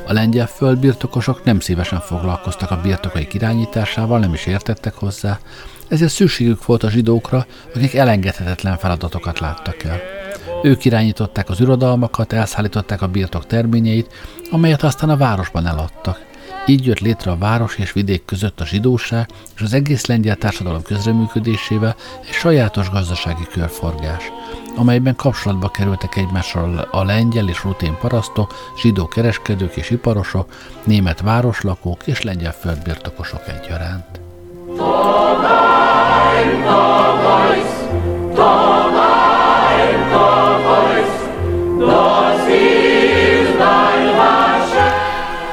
A 0.07 0.13
lengyel 0.13 0.47
földbirtokosok 0.47 1.43
nem 1.43 1.59
szívesen 1.59 1.99
foglalkoztak 1.99 2.71
a 2.71 2.81
birtokaik 2.81 3.33
irányításával, 3.33 4.19
nem 4.19 4.33
is 4.33 4.45
értettek 4.45 4.93
hozzá, 4.93 5.39
ezért 5.87 6.11
szükségük 6.11 6.65
volt 6.65 6.83
a 6.83 6.89
zsidókra, 6.89 7.45
akik 7.75 7.95
elengedhetetlen 7.95 8.77
feladatokat 8.77 9.39
láttak 9.39 9.83
el. 9.83 10.24
Ők 10.63 10.85
irányították 10.85 11.49
az 11.49 11.61
uradalmakat, 11.61 12.33
elszállították 12.33 13.01
a 13.01 13.07
birtok 13.07 13.47
terményeit, 13.47 14.13
amelyet 14.51 14.83
aztán 14.83 15.09
a 15.09 15.17
városban 15.17 15.67
eladtak. 15.67 16.25
Így 16.67 16.85
jött 16.85 16.99
létre 16.99 17.31
a 17.31 17.37
város 17.37 17.77
és 17.77 17.91
vidék 17.91 18.25
között 18.25 18.59
a 18.59 18.65
zsidóság 18.65 19.29
és 19.55 19.61
az 19.61 19.73
egész 19.73 20.05
lengyel 20.05 20.35
társadalom 20.35 20.81
közreműködésével 20.81 21.95
egy 22.21 22.33
sajátos 22.33 22.89
gazdasági 22.89 23.47
körforgás, 23.51 24.31
amelyben 24.75 25.15
kapcsolatba 25.15 25.69
kerültek 25.69 26.15
egymással 26.15 26.87
a 26.91 27.03
lengyel 27.03 27.49
és 27.49 27.63
rutén 27.63 27.97
parasztok, 27.99 28.53
zsidó 28.81 29.07
kereskedők 29.07 29.75
és 29.75 29.89
iparosok, 29.89 30.53
német 30.83 31.21
városlakók 31.21 32.07
és 32.07 32.21
lengyel 32.21 32.53
földbirtokosok 32.53 33.41
egyaránt. 33.47 34.19
Tag 34.77 35.45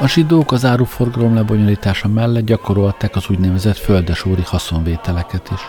A 0.03 0.07
zsidók 0.07 0.51
az 0.51 0.65
áruforgalom 0.65 1.35
lebonyolítása 1.35 2.07
mellett 2.07 2.45
gyakorolták 2.45 3.15
az 3.15 3.23
úgynevezett 3.29 3.77
földesúri 3.77 4.41
haszonvételeket 4.45 5.49
is. 5.53 5.59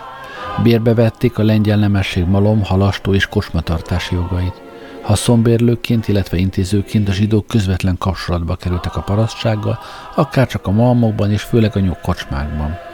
Bérbe 0.63 0.93
vették 0.93 1.37
a 1.37 1.43
lengyel 1.43 1.77
nemesség 1.77 2.25
malom, 2.25 2.63
halastó 2.63 3.13
és 3.13 3.27
kocsmatartási 3.27 4.15
jogait. 4.15 4.61
Haszonbérlőként, 5.01 6.07
illetve 6.07 6.37
intézőként 6.37 7.09
a 7.09 7.11
zsidók 7.11 7.47
közvetlen 7.47 7.97
kapcsolatba 7.97 8.55
kerültek 8.55 8.95
a 8.95 9.01
parasztsággal, 9.01 9.79
akár 10.15 10.47
csak 10.47 10.67
a 10.67 10.71
malmokban 10.71 11.31
és 11.31 11.41
főleg 11.41 11.75
a 11.75 11.79
nyugkocsmákban. 11.79 12.84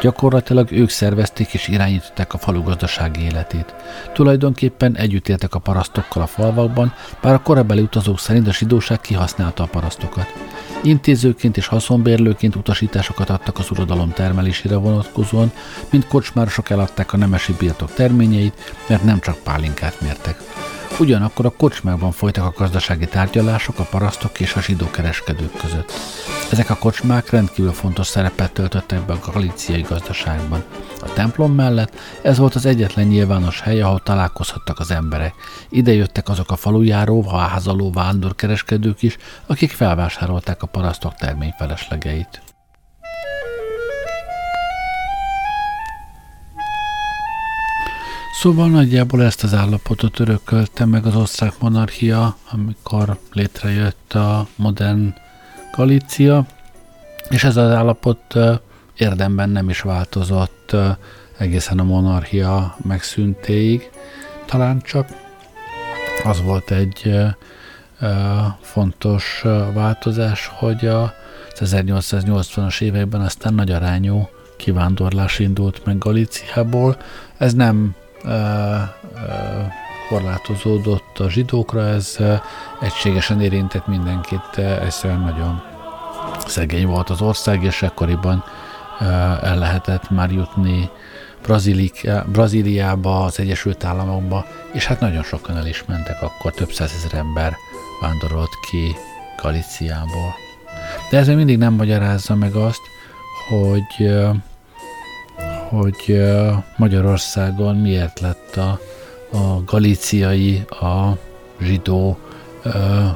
Gyakorlatilag 0.00 0.72
ők 0.72 0.90
szervezték 0.90 1.54
és 1.54 1.68
irányították 1.68 2.34
a 2.34 2.38
falu 2.38 2.62
gazdasági 2.62 3.20
életét. 3.20 3.74
Tulajdonképpen 4.12 4.96
együtt 4.96 5.28
éltek 5.28 5.54
a 5.54 5.58
parasztokkal 5.58 6.22
a 6.22 6.26
falvakban, 6.26 6.94
bár 7.22 7.34
a 7.34 7.42
korabeli 7.42 7.80
utazók 7.80 8.18
szerint 8.18 8.48
a 8.48 8.52
zsidóság 8.52 9.00
kihasználta 9.00 9.62
a 9.62 9.66
parasztokat. 9.66 10.32
Intézőként 10.82 11.56
és 11.56 11.66
haszonbérlőként 11.66 12.56
utasításokat 12.56 13.30
adtak 13.30 13.58
az 13.58 13.70
uradalom 13.70 14.10
termelésére 14.10 14.76
vonatkozóan, 14.76 15.52
mint 15.90 16.06
kocsmárosok 16.06 16.70
eladták 16.70 17.12
a 17.12 17.16
nemesi 17.16 17.54
birtok 17.58 17.94
terményeit, 17.94 18.74
mert 18.88 19.04
nem 19.04 19.20
csak 19.20 19.36
pálinkát 19.36 20.00
mértek. 20.00 20.36
Ugyanakkor 20.98 21.46
a 21.46 21.50
kocsmákban 21.56 22.12
folytak 22.12 22.44
a 22.44 22.54
gazdasági 22.56 23.06
tárgyalások 23.06 23.78
a 23.78 23.86
parasztok 23.90 24.40
és 24.40 24.54
a 24.54 24.60
zsidó 24.60 24.90
kereskedők 24.90 25.56
között. 25.56 25.92
Ezek 26.50 26.70
a 26.70 26.76
kocsmák 26.76 27.30
rendkívül 27.30 27.72
fontos 27.72 28.06
szerepet 28.06 28.52
töltöttek 28.52 29.00
be 29.00 29.12
a 29.12 29.30
galíciai 29.32 29.80
gazdaságban. 29.80 30.64
A 31.00 31.12
templom 31.12 31.52
mellett 31.52 31.96
ez 32.22 32.38
volt 32.38 32.54
az 32.54 32.66
egyetlen 32.66 33.06
nyilvános 33.06 33.60
hely, 33.60 33.80
ahol 33.80 34.00
találkozhattak 34.02 34.78
az 34.78 34.90
emberek. 34.90 35.34
Ide 35.68 35.92
jöttek 35.92 36.28
azok 36.28 36.50
a 36.50 36.56
falujáró, 36.56 37.28
házaló 37.28 37.92
vándorkereskedők 37.92 39.02
is, 39.02 39.16
akik 39.46 39.70
felvásárolták 39.70 40.62
a 40.62 40.66
parasztok 40.66 41.14
terményfeleslegeit. 41.14 42.47
Szóval 48.40 48.68
nagyjából 48.68 49.22
ezt 49.24 49.42
az 49.42 49.54
állapotot 49.54 50.18
örökölte 50.18 50.84
meg 50.84 51.06
az 51.06 51.16
osztrák 51.16 51.58
monarchia, 51.58 52.36
amikor 52.50 53.18
létrejött 53.32 54.12
a 54.12 54.46
modern 54.56 55.14
Galícia, 55.76 56.46
és 57.28 57.44
ez 57.44 57.56
az 57.56 57.70
állapot 57.70 58.34
érdemben 58.96 59.50
nem 59.50 59.68
is 59.68 59.80
változott 59.80 60.76
egészen 61.38 61.78
a 61.78 61.82
monarchia 61.82 62.76
megszüntéig. 62.84 63.90
Talán 64.46 64.80
csak 64.80 65.08
az 66.24 66.42
volt 66.42 66.70
egy 66.70 67.14
fontos 68.60 69.42
változás, 69.74 70.50
hogy 70.54 70.86
a 70.86 71.14
1880-as 71.54 72.80
években 72.80 73.20
aztán 73.20 73.54
nagy 73.54 73.70
arányú 73.70 74.28
kivándorlás 74.56 75.38
indult 75.38 75.84
meg 75.84 75.98
Galíciából. 75.98 76.96
Ez 77.38 77.54
nem 77.54 77.94
korlátozódott 80.08 81.18
a 81.18 81.30
zsidókra, 81.30 81.86
ez 81.86 82.16
egységesen 82.80 83.40
érintett 83.40 83.86
mindenkit, 83.86 84.58
egyszerűen 84.58 85.20
nagyon 85.20 85.62
szegény 86.46 86.86
volt 86.86 87.10
az 87.10 87.20
ország, 87.20 87.62
és 87.62 87.82
ekkoriban 87.82 88.44
el 89.42 89.58
lehetett 89.58 90.10
már 90.10 90.30
jutni 90.30 90.90
Brazíliába, 92.26 93.24
az 93.24 93.38
Egyesült 93.38 93.84
Államokba, 93.84 94.46
és 94.72 94.86
hát 94.86 95.00
nagyon 95.00 95.22
sokan 95.22 95.56
el 95.56 95.66
is 95.66 95.84
mentek, 95.86 96.22
akkor 96.22 96.52
több 96.52 96.70
százezer 96.72 97.14
ember 97.14 97.56
vándorolt 98.00 98.50
ki 98.70 98.96
Galiciából. 99.42 100.34
De 101.10 101.18
ez 101.18 101.26
még 101.26 101.36
mindig 101.36 101.58
nem 101.58 101.74
magyarázza 101.74 102.34
meg 102.34 102.54
azt, 102.54 102.80
hogy 103.48 104.08
hogy 105.68 106.22
Magyarországon 106.76 107.76
miért 107.76 108.20
lett 108.20 108.56
a, 108.56 108.80
a 109.36 109.62
galíciai, 109.64 110.64
a 110.68 111.16
zsidó 111.60 112.18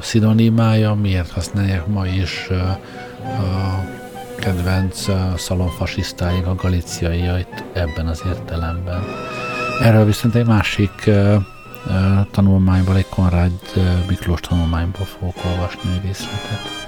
szinonimája, 0.01 0.93
miért 0.93 1.31
használják 1.31 1.87
ma 1.87 2.07
is 2.07 2.49
a 2.49 3.91
kedvenc 4.39 5.05
szalonfasisztáink 5.37 6.47
a 6.47 6.55
galíciaiait 6.55 7.63
ebben 7.73 8.07
az 8.07 8.21
értelemben. 8.27 9.03
Erről 9.81 10.05
viszont 10.05 10.35
egy 10.35 10.45
másik 10.45 11.09
tanulmányból, 12.31 12.95
egy 12.95 13.09
Konrád 13.09 13.51
Miklós 14.07 14.39
tanulmányból 14.39 15.05
fogok 15.05 15.35
olvasni 15.45 15.91
egy 15.93 16.05
részletet. 16.05 16.82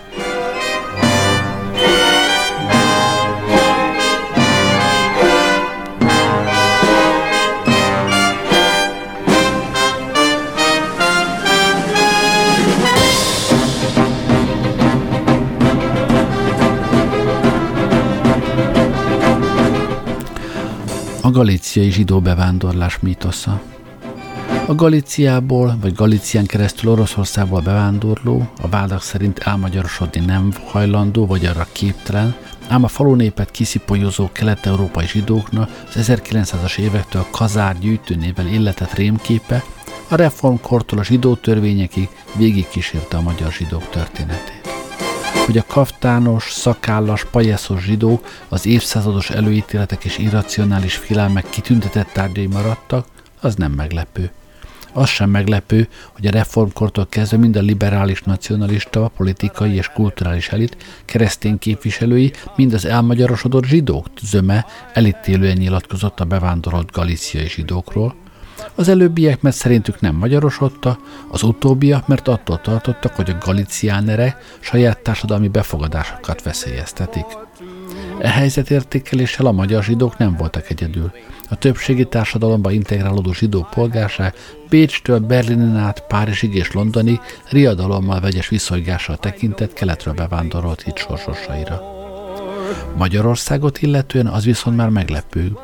A 21.26 21.32
galíciai 21.32 21.92
zsidó 21.92 22.20
bevándorlás 22.20 23.00
mítosza. 23.00 23.62
A 24.66 24.76
Galíciából 24.76 25.78
vagy 25.82 25.94
Galícián 25.94 26.46
keresztül 26.46 26.92
Oroszországból 26.92 27.62
bevándorló, 27.62 28.50
a 28.62 28.68
vádak 28.68 29.02
szerint 29.02 29.40
elmagyarosodni 29.40 30.26
nem 30.26 30.54
hajlandó 30.66 31.26
vagy 31.26 31.46
arra 31.46 31.68
képtelen, 31.72 32.36
ám 32.68 32.84
a 32.84 32.88
falunépet 32.88 33.52
kiszipolyozó 33.52 34.30
kelet-európai 34.32 35.08
zsidóknak 35.08 35.70
az 35.88 36.12
1900-as 36.12 36.78
évektől 36.78 37.26
kazár 37.32 37.80
gyűjtőnével 37.80 38.48
illetett 38.48 38.94
rémképe 38.94 39.64
a 40.08 40.16
reformkortól 40.16 41.00
a 41.00 41.04
zsidó 41.04 41.36
törvényekig 41.36 42.10
végigkísérte 42.38 43.18
a 43.18 43.22
magyar 43.22 43.52
zsidók 43.52 43.90
történetét 43.90 44.55
hogy 45.46 45.58
a 45.58 45.64
kaftános, 45.68 46.52
szakállas, 46.52 47.26
pajeszos 47.26 47.84
zsidók 47.84 48.28
az 48.50 48.66
évszázados 48.66 49.30
előítéletek 49.30 50.04
és 50.06 50.18
irracionális 50.18 50.96
félelmek 50.96 51.50
kitüntetett 51.50 52.10
tárgyai 52.14 52.46
maradtak, 52.46 53.08
az 53.42 53.56
nem 53.56 53.72
meglepő. 53.72 54.32
Az 54.94 55.10
sem 55.10 55.30
meglepő, 55.30 55.88
hogy 56.12 56.28
a 56.28 56.32
reformkortól 56.32 57.08
kezdve 57.10 57.38
mind 57.38 57.56
a 57.56 57.62
liberális 57.62 58.22
nacionalista, 58.22 59.12
politikai 59.18 59.74
és 59.74 59.88
kulturális 59.88 60.48
elit, 60.48 60.78
keresztény 61.06 61.60
képviselői, 61.60 62.32
mind 62.56 62.74
az 62.74 62.86
elmagyarosodott 62.86 63.66
zsidók 63.66 64.08
zöme 64.22 64.66
elítélően 64.94 65.58
nyilatkozott 65.58 66.20
a 66.20 66.26
bevándorolt 66.26 66.92
galíciai 66.92 67.50
zsidókról, 67.50 68.16
az 68.76 68.88
előbbiek, 68.88 69.42
mert 69.42 69.56
szerintük 69.56 70.00
nem 70.00 70.16
magyarosodta, 70.16 70.98
az 71.28 71.44
utóbbiak, 71.44 72.08
mert 72.08 72.28
attól 72.28 72.62
tartottak, 72.62 73.16
hogy 73.16 73.30
a 73.30 73.38
galiciánere 73.46 74.38
saját 74.60 75.00
társadalmi 75.00 75.48
befogadásokat 75.48 76.44
veszélyeztetik. 76.44 77.26
E 78.20 78.30
helyzetértékeléssel 78.30 79.46
a 79.46 79.52
magyar 79.52 79.84
zsidók 79.84 80.18
nem 80.18 80.36
voltak 80.36 80.70
egyedül. 80.70 81.12
A 81.50 81.56
többségi 81.56 82.06
társadalomba 82.06 82.72
integrálódó 82.72 83.34
zsidó 83.34 83.68
polgárság 83.72 84.34
Bécstől 84.70 85.20
Berlinen 85.20 85.76
át 85.76 86.08
Párizsig 86.08 86.56
és 86.56 86.72
Londonig 86.72 87.20
riadalommal 87.50 88.20
vegyes 88.20 88.50
viszonygással 88.50 89.18
tekintett 89.18 89.74
keletről 89.74 90.14
bevándorolt 90.14 90.82
hit 90.82 90.98
sorsosaira. 90.98 91.82
Magyarországot 92.98 93.82
illetően 93.82 94.28
az 94.28 94.46
viszont 94.46 94.76
már 94.76 94.90
meglepőbb 94.90 95.60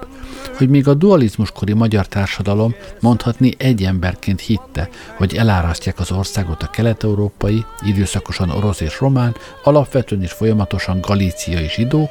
hogy 0.57 0.69
még 0.69 0.88
a 0.88 0.93
dualizmuskori 0.93 1.73
magyar 1.73 2.07
társadalom 2.07 2.75
mondhatni 2.99 3.53
egy 3.57 3.84
emberként 3.84 4.41
hitte, 4.41 4.89
hogy 5.17 5.36
elárasztják 5.36 5.99
az 5.99 6.11
országot 6.11 6.63
a 6.63 6.69
kelet-európai, 6.69 7.65
időszakosan 7.86 8.49
orosz 8.49 8.79
és 8.79 8.99
román, 8.99 9.36
alapvetően 9.63 10.21
és 10.21 10.32
folyamatosan 10.32 11.01
galíciai 11.01 11.69
zsidók, 11.69 12.09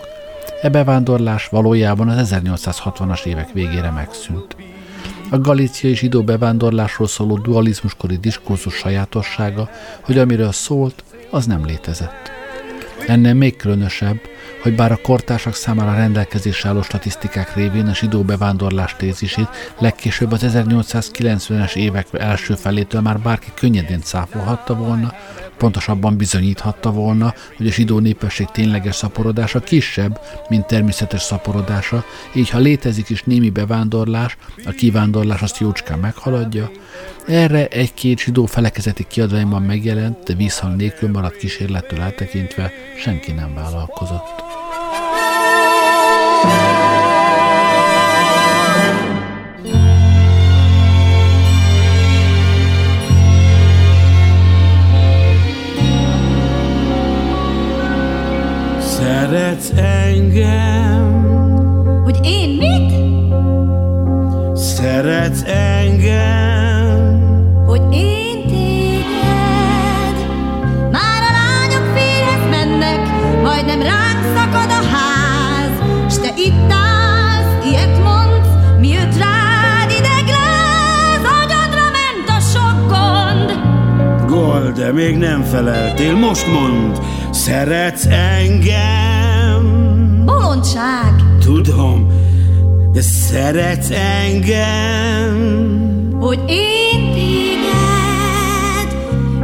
e 0.62 0.68
bevándorlás 0.68 1.48
valójában 1.48 2.08
az 2.08 2.34
1860-as 2.34 3.24
évek 3.24 3.52
végére 3.52 3.90
megszűnt. 3.90 4.56
A 5.30 5.38
galíciai 5.38 5.94
zsidó 5.94 6.22
bevándorlásról 6.22 7.08
szóló 7.08 7.38
dualizmuskori 7.38 8.16
diskurzus 8.16 8.74
sajátossága, 8.74 9.70
hogy 10.00 10.18
amiről 10.18 10.52
szólt, 10.52 11.04
az 11.30 11.46
nem 11.46 11.64
létezett. 11.64 12.30
Ennél 13.06 13.34
még 13.34 13.56
különösebb, 13.56 14.18
hogy 14.62 14.74
bár 14.74 14.92
a 14.92 14.96
kortársak 15.02 15.54
számára 15.54 15.94
rendelkezésre 15.94 16.68
álló 16.68 16.82
statisztikák 16.82 17.54
révén 17.54 17.86
a 17.86 17.94
zsidó 17.94 18.22
bevándorlás 18.22 18.96
tézisét 18.96 19.48
legkésőbb 19.78 20.32
az 20.32 20.40
1890-es 20.44 21.76
évek 21.76 22.06
első 22.12 22.54
felétől 22.54 23.00
már 23.00 23.20
bárki 23.20 23.50
könnyedén 23.54 24.00
cáfolhatta 24.00 24.74
volna, 24.74 25.14
pontosabban 25.56 26.16
bizonyíthatta 26.16 26.90
volna, 26.90 27.34
hogy 27.56 27.66
a 27.66 27.70
zsidó 27.70 27.98
népesség 27.98 28.46
tényleges 28.46 28.94
szaporodása 28.94 29.60
kisebb, 29.60 30.20
mint 30.48 30.66
természetes 30.66 31.22
szaporodása, 31.22 32.04
így 32.34 32.50
ha 32.50 32.58
létezik 32.58 33.08
is 33.08 33.22
némi 33.22 33.50
bevándorlás, 33.50 34.36
a 34.64 34.70
kivándorlás 34.70 35.42
azt 35.42 35.58
jócskán 35.58 35.98
meghaladja. 35.98 36.70
Erre 37.26 37.66
egy-két 37.66 38.18
zsidó 38.18 38.46
felekezeti 38.46 39.06
kiadványban 39.08 39.62
megjelent, 39.62 40.22
de 40.24 40.34
vízhang 40.34 40.76
nélkül 40.76 41.10
maradt 41.10 41.36
kísérlettől 41.36 42.00
eltekintve 42.00 42.72
senki 42.96 43.32
nem 43.32 43.54
vállalkozott. 43.54 44.49
Szeretsz 59.00 59.70
engem? 59.76 61.04
Hogy 62.04 62.18
én 62.22 62.48
mit? 62.48 62.92
Szeretsz 64.58 65.42
engem? 65.46 67.20
Hogy 67.66 67.82
én 67.92 68.46
téged? 68.46 70.16
Már 70.90 71.22
a 71.22 71.32
lányok 71.38 71.96
férhez 71.96 72.50
mennek, 72.50 73.00
majdnem 73.42 73.82
ránk 73.82 74.36
szakad 74.36 74.70
a 74.70 74.82
ház, 74.96 75.72
s 76.12 76.18
te 76.18 76.28
itt 76.36 76.72
állsz, 76.72 77.66
ilyet 77.70 78.02
mondsz, 78.02 78.48
mi 78.80 78.88
jött 78.88 79.16
rád 79.18 79.90
idegláz, 79.90 81.24
agyadra 81.42 81.86
ment 81.96 82.28
a 82.28 82.40
sok 82.40 82.78
gond. 82.88 83.48
Gold, 84.30 84.76
de 84.76 84.92
még 84.92 85.16
nem 85.16 85.42
feleltél, 85.42 86.14
most 86.16 86.46
mondd, 86.46 86.94
szeretsz 87.40 88.06
engem? 88.06 89.62
Bolondság! 90.24 91.14
Tudom, 91.40 92.06
de 92.92 93.00
szeretsz 93.00 93.90
engem? 93.90 95.58
hogy 96.20 96.38
én 96.46 97.12
téged 97.12 98.88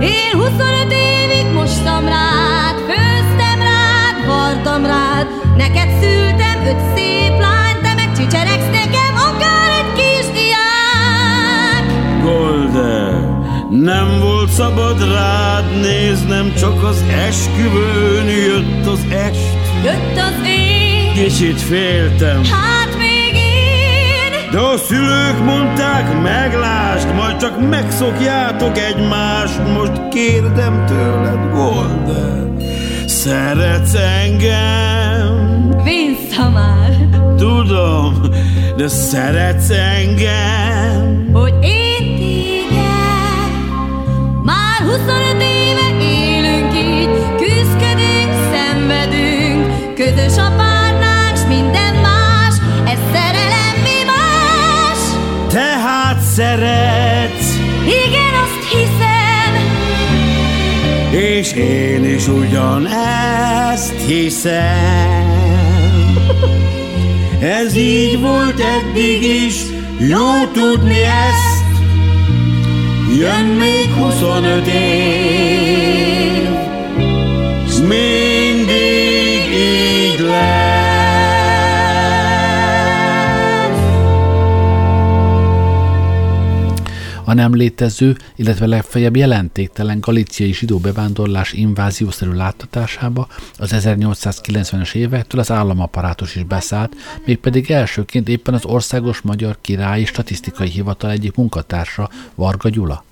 Én 0.00 0.32
25 0.32 0.92
évig 0.92 1.52
mostam 1.54 2.04
rád, 2.04 2.76
főztem 2.88 3.58
rád, 3.58 4.26
vartam 4.26 4.84
rád 4.84 5.26
Neked 5.56 5.88
szültem 6.00 6.66
öt 6.66 6.80
szép 6.94 7.38
lányt, 7.40 7.80
te 7.82 7.94
meg 7.94 8.16
csicseregsz 8.16 8.85
nem 13.82 14.20
volt 14.20 14.50
szabad 14.50 15.12
rád 15.12 15.80
néznem, 15.80 16.54
csak 16.54 16.82
az 16.84 17.04
esküvőn 17.26 18.26
jött 18.26 18.86
az 18.86 19.06
est. 19.10 19.84
Jött 19.84 20.16
az 20.16 20.46
én, 20.46 21.24
Kicsit 21.24 21.60
féltem, 21.60 22.44
hát 22.44 22.96
még 22.98 23.34
én 23.34 24.50
de 24.50 24.58
a 24.58 24.76
szülők 24.76 25.44
mondták, 25.44 26.22
meglásd, 26.22 27.14
majd 27.14 27.36
csak 27.36 27.68
megszokjátok 27.68 28.78
egymást. 28.78 29.58
Most 29.74 30.08
kérdem 30.08 30.84
tőled, 30.86 31.50
Golde, 31.52 32.44
szeretsz 33.06 33.94
engem? 33.94 35.70
Vissza 35.84 36.50
már, 36.50 36.96
Tudom, 37.36 38.20
de 38.76 38.88
szeretsz 38.88 39.70
engem? 39.70 41.26
hogy 41.32 41.45
Közös 50.16 50.36
a 50.36 50.52
párnánk, 50.56 51.36
s 51.36 51.40
minden 51.48 51.94
más, 51.94 52.54
ez 52.84 52.98
szerelem 53.12 53.76
mi 53.82 54.04
más? 54.06 54.98
Tehát 55.48 56.20
szeretsz, 56.20 57.56
Igen, 57.84 58.34
azt 58.44 58.64
hiszem, 58.72 59.52
és 61.10 61.52
én 61.52 62.04
is 62.04 62.28
ugyanezt 62.28 63.94
hiszem. 64.06 65.34
Ez 67.40 67.76
így 67.76 68.20
volt 68.20 68.60
eddig 68.60 69.22
is, 69.22 69.54
jó 69.98 70.46
tudni 70.52 71.02
ezt. 71.02 71.64
Jön 73.18 73.44
még 73.44 73.92
25 73.92 74.66
év, 74.66 76.48
s 77.68 77.76
A 87.28 87.34
nem 87.34 87.54
létező, 87.54 88.16
illetve 88.36 88.66
legfeljebb 88.66 89.16
jelentéktelen 89.16 90.00
galiciai 90.00 90.52
zsidó 90.52 90.78
bevándorlás 90.78 91.52
inváziószerű 91.52 92.30
láttatásába 92.30 93.28
az 93.58 93.70
1890-es 93.74 94.94
évektől 94.94 95.40
az 95.40 95.50
államaparátus 95.50 96.34
is 96.34 96.42
beszállt, 96.42 96.96
mégpedig 97.24 97.70
elsőként 97.70 98.28
éppen 98.28 98.54
az 98.54 98.64
Országos 98.64 99.20
Magyar 99.20 99.58
Királyi 99.60 100.04
Statisztikai 100.04 100.68
Hivatal 100.68 101.10
egyik 101.10 101.34
munkatársa, 101.34 102.10
Varga 102.34 102.68
Gyula. 102.68 103.05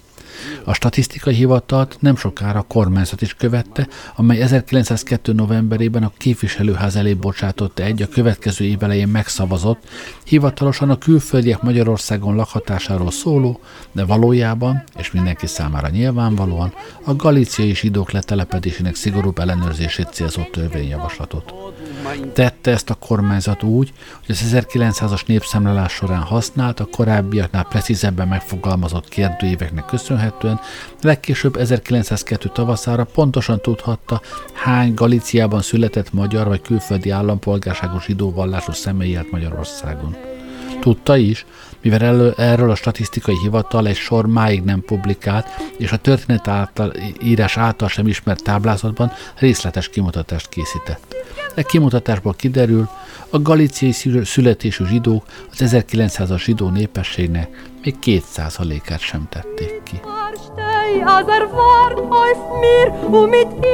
A 0.65 0.73
statisztikai 0.73 1.35
hivatalt 1.35 1.97
nem 2.01 2.17
sokára 2.17 2.59
a 2.59 2.63
kormányzat 2.63 3.23
is 3.23 3.35
követte, 3.35 3.89
amely 4.17 4.41
1902. 4.41 5.35
novemberében 5.35 6.03
a 6.03 6.13
képviselőház 6.17 6.97
elé 6.97 7.15
bocsátotta 7.15 7.83
egy 7.83 8.03
a 8.03 8.09
következő 8.09 8.65
év 8.65 8.83
elején 8.83 9.09
megszavazott, 9.09 9.89
hivatalosan 10.25 10.91
a 10.91 10.99
külföldiek 10.99 11.63
Magyarországon 11.63 12.35
lakhatásáról 12.35 13.11
szóló, 13.11 13.61
de 13.93 14.05
valójában, 14.05 14.83
és 14.99 15.11
mindenki 15.11 15.47
számára 15.47 15.89
nyilvánvalóan, 15.89 16.73
a 17.05 17.15
galíciai 17.15 17.75
zsidók 17.75 18.11
letelepedésének 18.11 18.95
szigorúbb 18.95 19.39
ellenőrzését 19.39 20.13
célzó 20.13 20.43
törvényjavaslatot. 20.43 21.55
Tette 22.33 22.71
ezt 22.71 22.91
a 22.91 22.95
kormányzat 22.95 23.63
úgy, 23.63 23.93
hogy 24.27 24.35
az 24.35 24.55
1900-as 24.55 25.27
népszámlálás 25.27 25.93
során 25.93 26.23
használt, 26.23 26.81
a 26.81 26.89
korábbiaknál 26.91 27.65
precízebben 27.65 28.29
megfogalmazott 28.29 29.09
kérdőíveknek 29.09 29.85
köszönhetően, 29.85 30.24
legkésőbb 31.03 31.57
1902 31.57 32.53
tavaszára 32.53 33.05
pontosan 33.05 33.61
tudhatta, 33.61 34.21
hány 34.53 34.95
Galíciában 34.95 35.61
született 35.61 36.13
magyar 36.13 36.47
vagy 36.47 36.63
külföldi 36.63 37.11
állampolgárságú 37.11 37.99
zsidó 38.01 38.31
vallású 38.31 38.73
személy 38.73 39.11
élt 39.11 39.31
Magyarországon. 39.31 40.17
Tudta 40.81 41.17
is, 41.17 41.47
mivel 41.85 42.03
elő, 42.03 42.35
erről 42.37 42.71
a 42.71 42.75
statisztikai 42.75 43.39
hivatal 43.39 43.87
egy 43.87 43.97
sor 43.97 44.27
máig 44.27 44.63
nem 44.63 44.83
publikált, 44.87 45.47
és 45.79 45.93
a 45.93 45.97
történet 45.97 46.49
által, 46.49 46.93
írás 47.23 47.57
által 47.57 47.89
sem 47.89 48.07
ismert 48.07 48.43
táblázatban 48.43 49.13
részletes 49.39 49.89
kimutatást 49.89 50.49
készített. 50.49 51.15
E 51.55 51.63
kimutatásból 51.63 52.35
kiderül, 52.35 52.89
a 53.31 53.43
galiciai 53.43 53.93
születésű 54.25 54.85
zsidók 54.85 55.25
az 55.51 55.75
1900-as 55.77 56.45
zsidó 56.45 56.69
népességnek 56.69 57.49
még 57.83 57.95
2%-át 58.03 59.01
sem 59.01 59.27
tették 59.29 59.83
ki. 59.83 60.01
Mit 63.31 63.65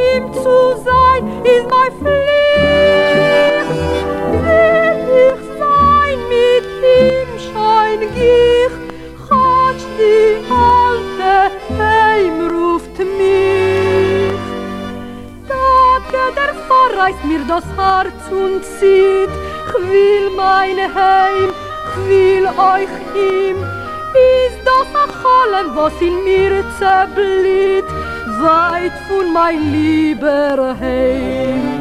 schein 7.91 8.03
ich, 8.03 9.31
hat 9.31 9.81
die 9.99 10.37
alte 10.51 11.51
Heim 11.79 12.49
ruft 12.49 12.99
mich. 12.99 14.39
Da 15.49 16.31
der 16.37 16.55
verreißt 16.69 17.25
mir 17.25 17.41
das 17.49 17.65
Herz 17.77 18.23
und 18.31 18.65
zieht, 18.65 19.31
ich 19.67 19.91
will 19.91 20.31
mein 20.37 20.79
Heim, 20.95 21.51
ich 21.87 22.09
will 22.09 22.47
euch 22.47 22.95
ihm, 23.15 23.57
ist 24.15 24.61
das 24.65 24.89
a 24.95 25.07
allem, 25.39 25.77
was 25.77 26.01
in 26.01 26.25
mir 26.25 26.65
zerblitt, 26.79 27.89
weit 28.41 28.93
von 29.09 29.33
mein 29.33 29.73
lieber 29.73 30.77
Heim. 30.79 31.81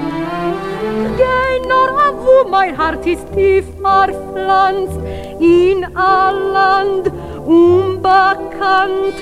Geh 1.18 1.68
nur 1.68 1.90
an, 1.90 2.16
wo 2.18 2.50
mein 2.50 2.76
Herz 2.76 3.06
ist 3.06 3.32
tief 3.34 3.66
verpflanzt, 3.82 5.00
in 5.40 5.86
a 5.96 6.32
Land 6.32 7.12
unbekannt. 7.46 9.16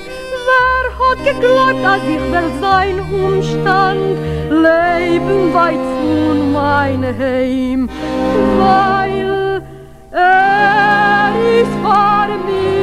Wer 0.48 0.84
hat 1.00 1.20
geglaubt, 1.24 1.84
dass 1.84 2.04
ich 2.04 2.22
will 2.32 2.52
sein 2.62 3.00
Umstand, 3.12 4.18
leben 4.50 5.54
weit 5.54 5.86
von 6.00 6.52
mein 6.54 7.04
Heim, 7.04 7.90
weil 8.58 9.62
er 10.12 11.34
ist 11.62 11.74
vor 11.84 12.28
mir 12.46 12.77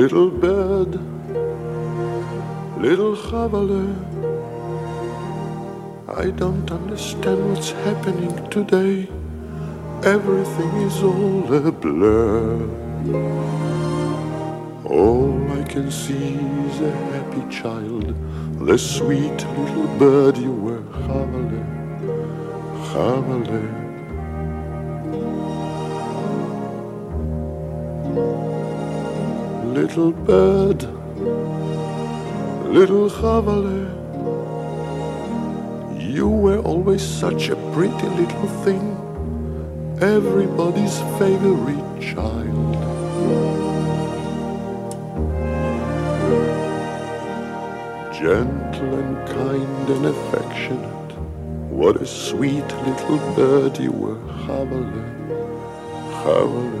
Little 0.00 0.30
bird, 0.30 0.92
little 2.80 3.14
chavale, 3.16 3.84
I 6.08 6.30
don't 6.30 6.70
understand 6.72 7.50
what's 7.50 7.72
happening 7.84 8.34
today. 8.48 9.10
Everything 10.02 10.72
is 10.88 11.02
all 11.02 11.52
a 11.52 11.70
blur. 11.70 12.62
All 14.86 15.36
I 15.60 15.62
can 15.64 15.90
see 15.90 16.38
is 16.68 16.80
a 16.80 16.92
happy 17.12 17.44
child, 17.54 18.14
the 18.66 18.78
sweet 18.78 19.38
little 19.58 19.88
bird 19.98 20.38
you 20.38 20.52
were, 20.52 20.82
chavale, 21.04 21.62
chavale. 22.88 23.80
Little 29.74 30.10
bird, 30.10 30.82
little 32.74 33.08
chavale, 33.08 33.86
you 35.96 36.28
were 36.28 36.58
always 36.58 37.02
such 37.02 37.50
a 37.50 37.56
pretty 37.72 38.08
little 38.08 38.48
thing, 38.64 38.96
everybody's 40.02 40.98
favorite 41.18 42.00
child. 42.00 42.74
Gentle 48.12 48.94
and 48.94 49.28
kind 49.28 49.88
and 49.88 50.06
affectionate, 50.06 51.12
what 51.70 51.96
a 51.96 52.06
sweet 52.06 52.66
little 52.86 53.18
bird 53.36 53.78
you 53.78 53.92
were, 53.92 54.18
chavale, 54.44 54.92
chavale. 56.22 56.79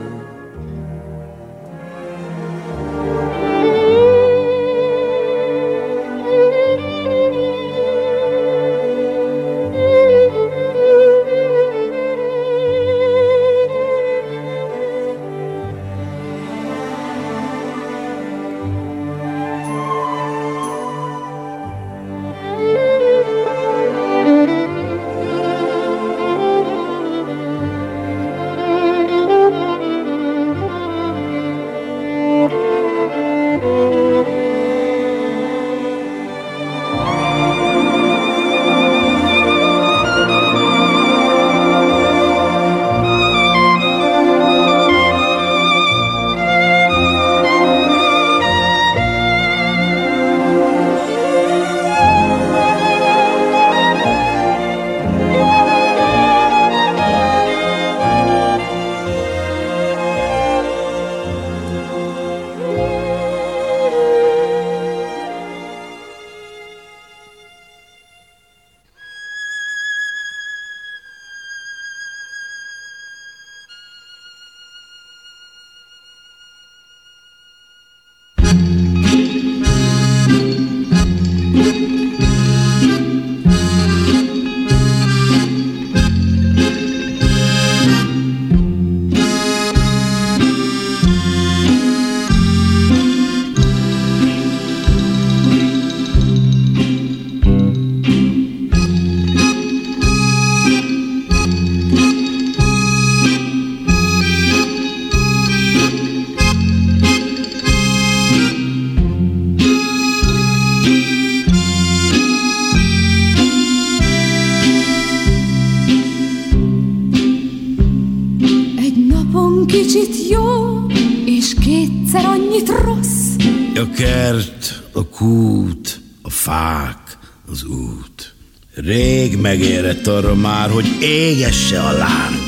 Rég 128.84 129.36
megérett 129.36 130.06
arra 130.06 130.34
már, 130.34 130.70
hogy 130.70 130.96
égesse 131.00 131.80
a 131.80 131.92
láng. 131.92 132.38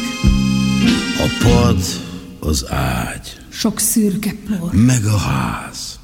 A 1.18 1.45
pad, 1.45 1.76
az 2.41 2.66
ágy, 2.68 3.37
Sok 3.53 3.78
szürke 3.78 4.35
por. 4.49 4.72
meg 4.72 5.05
a 5.05 5.16
ház. 5.16 5.99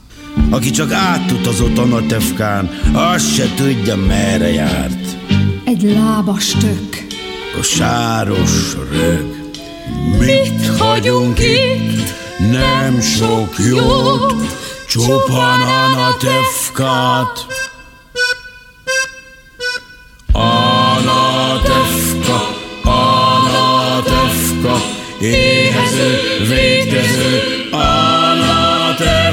Aki 0.50 0.70
csak 0.70 0.92
átutazott 0.92 1.78
Anatevkán, 1.78 2.70
azt 2.92 3.34
se 3.34 3.54
tudja, 3.54 3.96
merre 3.96 4.50
járt. 4.52 5.16
Egy 5.64 5.82
lábas 5.82 6.50
tök. 6.50 7.06
A 7.60 7.62
sáros 7.62 8.76
rög. 8.92 9.36
Mit 10.18 10.66
hagyunk 10.78 11.38
itt? 11.38 12.14
Nem 12.50 13.00
sok 13.00 13.54
jót, 13.70 14.34
csupán 14.88 15.60
Anatevkát. 15.60 16.26
Anatevka, 16.76 17.67
éhező, 25.20 26.20
védkező, 26.48 27.42
Anatevka, 27.70 29.26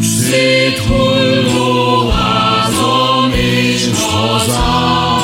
széthulló 0.00 2.08
házam 2.08 3.32
és 3.32 3.88
hazám. 4.00 5.20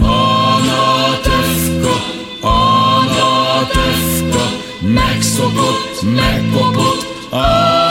Anatevka, 0.00 1.94
Anatevka, 2.40 4.44
megszokott, 4.80 6.02
megkopott, 6.14 7.06
Anatevka, 7.30 7.81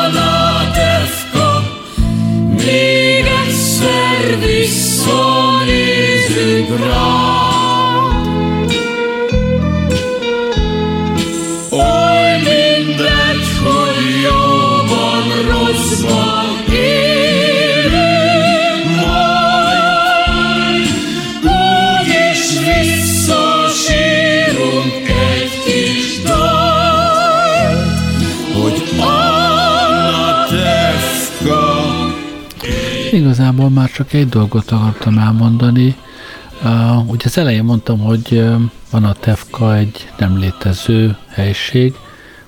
rád. 6.78 8.30
Oly 11.70 12.38
mindegy, 12.38 13.48
hogy 13.64 14.22
jóban, 14.24 15.24
rosszban. 15.50 16.42
Igazából 33.12 33.70
már 33.70 33.92
csak 33.92 34.14
egy 34.14 34.30
dolgot 34.30 34.72
akartam 34.72 35.18
elmondani. 35.18 35.96
Uh, 36.64 37.10
ugye 37.10 37.26
az 37.26 37.38
elején 37.38 37.64
mondtam, 37.64 38.00
hogy 38.00 38.28
uh, 38.32 38.62
van 38.92 39.04
a 39.04 39.14
Tefka 39.14 39.76
egy 39.76 40.10
nem 40.18 40.38
létező 40.38 41.18
helység, 41.28 41.96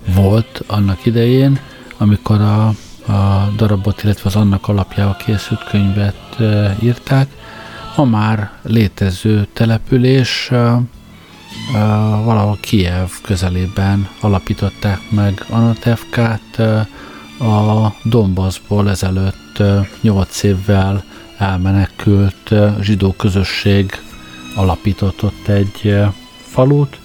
volt 0.06 0.64
annak 0.68 1.06
idején, 1.06 1.60
amikor 1.98 2.42
a, 2.42 2.68
a 3.12 3.52
darabot, 3.56 4.04
illetve 4.04 4.30
az 4.30 4.36
annak 4.36 4.68
alapjával 4.68 5.16
készült 5.26 5.64
könyvet 5.64 6.36
uh, 6.40 6.84
írták. 6.84 7.28
Ma 7.96 8.04
már 8.04 8.52
létező 8.62 9.48
település, 9.54 10.50
uh, 10.52 10.58
uh, 10.58 10.84
valahol 12.24 12.58
Kiev 12.62 13.10
közelében 13.22 14.10
alapították 14.20 15.00
meg 15.10 15.46
Anatevkát, 15.50 16.58
uh, 16.58 16.86
a 17.40 17.94
Donbassból 18.04 18.90
ezelőtt 18.90 19.60
ö, 19.60 19.80
nyolc 20.02 20.44
évvel 20.44 21.04
elmenekült 21.44 22.52
ö, 22.52 22.70
zsidó 22.82 23.12
közösség 23.12 24.02
alapított 24.56 25.24
ott 25.24 25.48
egy 25.48 25.80
ö, 25.84 26.06
falut, 26.42 27.00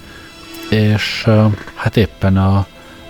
és 0.69 1.23
ö, 1.25 1.45
hát 1.75 1.97
éppen 1.97 2.37
a, 2.37 2.65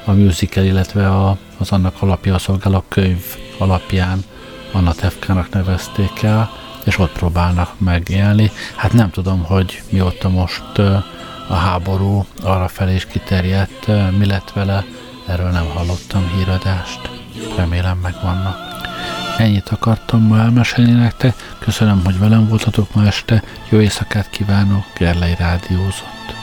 a 0.06 0.12
musical, 0.12 0.64
illetve 0.64 1.10
a, 1.10 1.38
az 1.58 1.72
annak 1.72 2.02
alapja 2.02 2.38
szolgáló 2.38 2.84
könyv 2.88 3.24
alapján 3.58 4.24
Anna 4.72 4.94
Tefkának 4.94 5.50
nevezték 5.50 6.22
el, 6.22 6.50
és 6.86 6.98
ott 6.98 7.12
próbálnak 7.12 7.80
megélni. 7.80 8.52
Hát 8.76 8.94
nem 8.94 9.10
tudom, 9.10 9.44
hogy 9.44 9.82
mióta 9.90 10.30
most 10.30 10.78
a 11.48 11.54
háború 11.54 12.26
arra 12.44 12.68
felé 12.68 12.96
is 12.96 13.06
kiterjedt, 13.06 13.88
mi 14.18 14.26
lett 14.26 14.52
vele, 14.52 14.86
erről 15.28 15.50
nem 15.50 15.66
hallottam 15.66 16.32
híradást. 16.38 17.10
Remélem 17.58 17.98
megvannak. 17.98 18.58
Ennyit 19.40 19.70
akartam 19.70 20.22
ma 20.22 20.38
elmesélni 20.40 20.92
nektek. 20.92 21.36
Köszönöm, 21.60 22.02
hogy 22.06 22.20
velem 22.20 22.48
voltatok 22.48 22.94
ma 22.94 23.06
este. 23.06 23.44
Jó 23.70 23.80
éjszakát 23.80 24.30
kívánok, 24.30 24.86
Gerlei 24.98 25.36
Rádiózott. 25.36 26.39